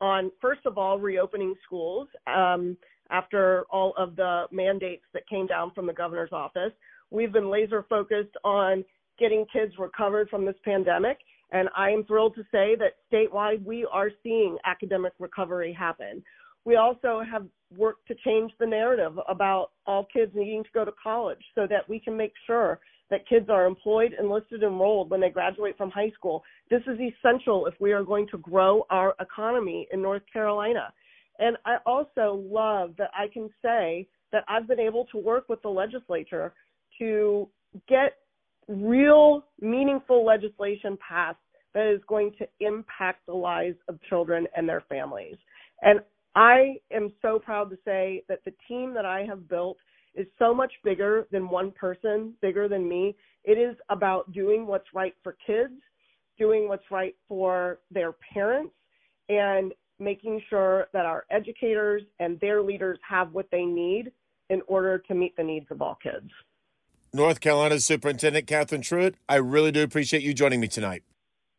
on, 0.04 0.30
first 0.40 0.66
of 0.66 0.76
all, 0.76 0.98
reopening 0.98 1.54
schools 1.64 2.08
um, 2.26 2.76
after 3.10 3.64
all 3.70 3.94
of 3.96 4.16
the 4.16 4.44
mandates 4.52 5.04
that 5.14 5.26
came 5.28 5.46
down 5.46 5.70
from 5.74 5.86
the 5.86 5.92
governor's 5.94 6.32
office. 6.32 6.72
We've 7.10 7.32
been 7.32 7.50
laser 7.50 7.86
focused 7.88 8.36
on 8.44 8.84
getting 9.18 9.46
kids 9.50 9.72
recovered 9.78 10.28
from 10.28 10.44
this 10.44 10.56
pandemic. 10.62 11.18
And 11.52 11.68
I 11.74 11.90
am 11.90 12.04
thrilled 12.04 12.34
to 12.34 12.42
say 12.52 12.76
that 12.76 12.96
statewide, 13.10 13.64
we 13.64 13.86
are 13.90 14.10
seeing 14.22 14.58
academic 14.66 15.14
recovery 15.18 15.72
happen. 15.72 16.22
We 16.66 16.76
also 16.76 17.22
have 17.30 17.46
worked 17.76 18.06
to 18.08 18.14
change 18.26 18.52
the 18.60 18.66
narrative 18.66 19.18
about 19.28 19.70
all 19.86 20.06
kids 20.12 20.32
needing 20.34 20.64
to 20.64 20.70
go 20.74 20.84
to 20.84 20.92
college 21.02 21.42
so 21.54 21.66
that 21.68 21.88
we 21.88 21.98
can 21.98 22.16
make 22.16 22.32
sure 22.46 22.80
that 23.10 23.28
kids 23.28 23.48
are 23.50 23.66
employed, 23.66 24.14
enlisted, 24.18 24.62
enrolled 24.62 25.10
when 25.10 25.20
they 25.20 25.28
graduate 25.28 25.76
from 25.76 25.90
high 25.90 26.10
school. 26.10 26.42
This 26.70 26.82
is 26.86 26.98
essential 26.98 27.66
if 27.66 27.74
we 27.80 27.92
are 27.92 28.02
going 28.02 28.26
to 28.28 28.38
grow 28.38 28.86
our 28.90 29.14
economy 29.20 29.86
in 29.92 30.00
North 30.00 30.22
Carolina. 30.32 30.92
And 31.38 31.56
I 31.64 31.76
also 31.84 32.42
love 32.50 32.94
that 32.98 33.10
I 33.16 33.28
can 33.32 33.50
say 33.62 34.06
that 34.32 34.44
I've 34.48 34.66
been 34.66 34.80
able 34.80 35.06
to 35.06 35.18
work 35.18 35.48
with 35.48 35.60
the 35.62 35.68
legislature 35.68 36.54
to 36.98 37.48
get 37.88 38.18
real, 38.68 39.44
meaningful 39.60 40.24
legislation 40.24 40.96
passed 41.06 41.38
that 41.74 41.86
is 41.92 42.00
going 42.08 42.32
to 42.38 42.46
impact 42.60 43.26
the 43.26 43.34
lives 43.34 43.76
of 43.88 44.00
children 44.08 44.46
and 44.56 44.68
their 44.68 44.82
families. 44.88 45.36
And 45.82 46.00
I 46.36 46.76
am 46.92 47.12
so 47.20 47.38
proud 47.38 47.70
to 47.70 47.78
say 47.84 48.22
that 48.28 48.40
the 48.44 48.54
team 48.68 48.94
that 48.94 49.04
I 49.04 49.24
have 49.24 49.48
built 49.48 49.76
is 50.14 50.26
so 50.38 50.54
much 50.54 50.72
bigger 50.82 51.26
than 51.30 51.48
one 51.48 51.72
person, 51.72 52.34
bigger 52.40 52.68
than 52.68 52.88
me. 52.88 53.16
It 53.44 53.58
is 53.58 53.76
about 53.88 54.32
doing 54.32 54.66
what's 54.66 54.86
right 54.94 55.14
for 55.22 55.36
kids, 55.46 55.74
doing 56.38 56.68
what's 56.68 56.90
right 56.90 57.14
for 57.28 57.80
their 57.90 58.12
parents, 58.32 58.72
and 59.28 59.72
making 59.98 60.40
sure 60.50 60.88
that 60.92 61.06
our 61.06 61.24
educators 61.30 62.02
and 62.18 62.38
their 62.40 62.62
leaders 62.62 62.98
have 63.08 63.32
what 63.32 63.46
they 63.50 63.64
need 63.64 64.10
in 64.50 64.60
order 64.66 64.98
to 64.98 65.14
meet 65.14 65.36
the 65.36 65.42
needs 65.42 65.66
of 65.70 65.80
all 65.80 65.98
kids. 66.02 66.30
North 67.12 67.40
Carolina 67.40 67.78
Superintendent 67.78 68.46
Catherine 68.46 68.82
Truitt, 68.82 69.14
I 69.28 69.36
really 69.36 69.70
do 69.70 69.82
appreciate 69.82 70.22
you 70.22 70.34
joining 70.34 70.60
me 70.60 70.68
tonight. 70.68 71.04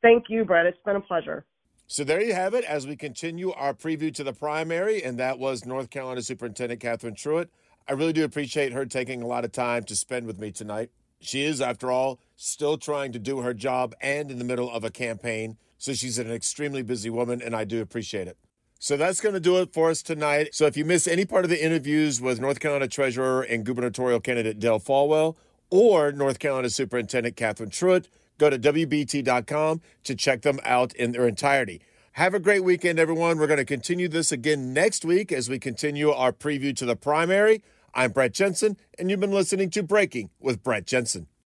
Thank 0.01 0.25
you, 0.27 0.43
Brett. 0.43 0.65
It's 0.65 0.77
been 0.85 0.97
a 0.97 1.01
pleasure. 1.01 1.45
So 1.87 2.03
there 2.03 2.21
you 2.21 2.33
have 2.33 2.53
it 2.53 2.65
as 2.65 2.85
we 2.85 2.95
continue 2.95 3.51
our 3.51 3.73
preview 3.73 4.13
to 4.15 4.23
the 4.23 4.33
primary, 4.33 5.03
and 5.03 5.17
that 5.17 5.39
was 5.39 5.65
North 5.65 5.89
Carolina 5.89 6.21
Superintendent 6.23 6.81
Catherine 6.81 7.15
Truitt. 7.15 7.49
I 7.87 7.93
really 7.93 8.13
do 8.13 8.23
appreciate 8.23 8.73
her 8.73 8.85
taking 8.85 9.21
a 9.21 9.27
lot 9.27 9.45
of 9.45 9.51
time 9.51 9.83
to 9.83 9.95
spend 9.95 10.25
with 10.25 10.39
me 10.39 10.51
tonight. 10.51 10.89
She 11.19 11.43
is, 11.43 11.61
after 11.61 11.91
all, 11.91 12.19
still 12.35 12.77
trying 12.77 13.11
to 13.13 13.19
do 13.19 13.39
her 13.39 13.53
job 13.53 13.93
and 14.01 14.31
in 14.31 14.39
the 14.39 14.43
middle 14.43 14.71
of 14.71 14.83
a 14.83 14.89
campaign. 14.89 15.57
So 15.77 15.93
she's 15.93 16.17
an 16.17 16.31
extremely 16.31 16.81
busy 16.81 17.09
woman, 17.09 17.41
and 17.41 17.55
I 17.55 17.63
do 17.63 17.81
appreciate 17.81 18.27
it. 18.27 18.37
So 18.79 18.97
that's 18.97 19.21
going 19.21 19.33
to 19.33 19.39
do 19.39 19.57
it 19.57 19.73
for 19.73 19.89
us 19.89 20.01
tonight. 20.01 20.49
So 20.53 20.65
if 20.65 20.75
you 20.75 20.85
miss 20.85 21.07
any 21.07 21.25
part 21.25 21.45
of 21.45 21.49
the 21.49 21.63
interviews 21.63 22.21
with 22.21 22.39
North 22.39 22.59
Carolina 22.59 22.87
Treasurer 22.87 23.41
and 23.41 23.65
gubernatorial 23.65 24.19
candidate 24.19 24.59
Dale 24.59 24.79
Folwell 24.79 25.35
or 25.69 26.11
North 26.11 26.39
Carolina 26.39 26.69
Superintendent 26.69 27.35
Catherine 27.35 27.69
Truitt, 27.69 28.07
go 28.37 28.49
to 28.49 28.59
WBT.com 28.59 29.81
to 30.03 30.15
check 30.15 30.41
them 30.41 30.59
out 30.63 30.93
in 30.95 31.11
their 31.11 31.27
entirety. 31.27 31.81
Have 32.13 32.33
a 32.33 32.39
great 32.39 32.63
weekend, 32.63 32.97
everyone. 32.99 33.37
We're 33.37 33.47
going 33.47 33.57
to 33.57 33.65
continue 33.65 34.07
this 34.07 34.31
again 34.31 34.73
next 34.73 35.03
week 35.03 35.31
as 35.31 35.49
we 35.49 35.59
continue 35.59 36.11
our 36.11 36.31
preview 36.31 36.75
to 36.77 36.85
the 36.85 36.95
primary. 36.95 37.61
I'm 37.97 38.11
Brett 38.11 38.33
Jensen, 38.33 38.75
and 38.99 39.09
you've 39.09 39.21
been 39.21 39.31
listening 39.31 39.69
to 39.69 39.81
Breaking 39.81 40.29
with 40.37 40.61
Brett 40.61 40.85
Jensen. 40.85 41.27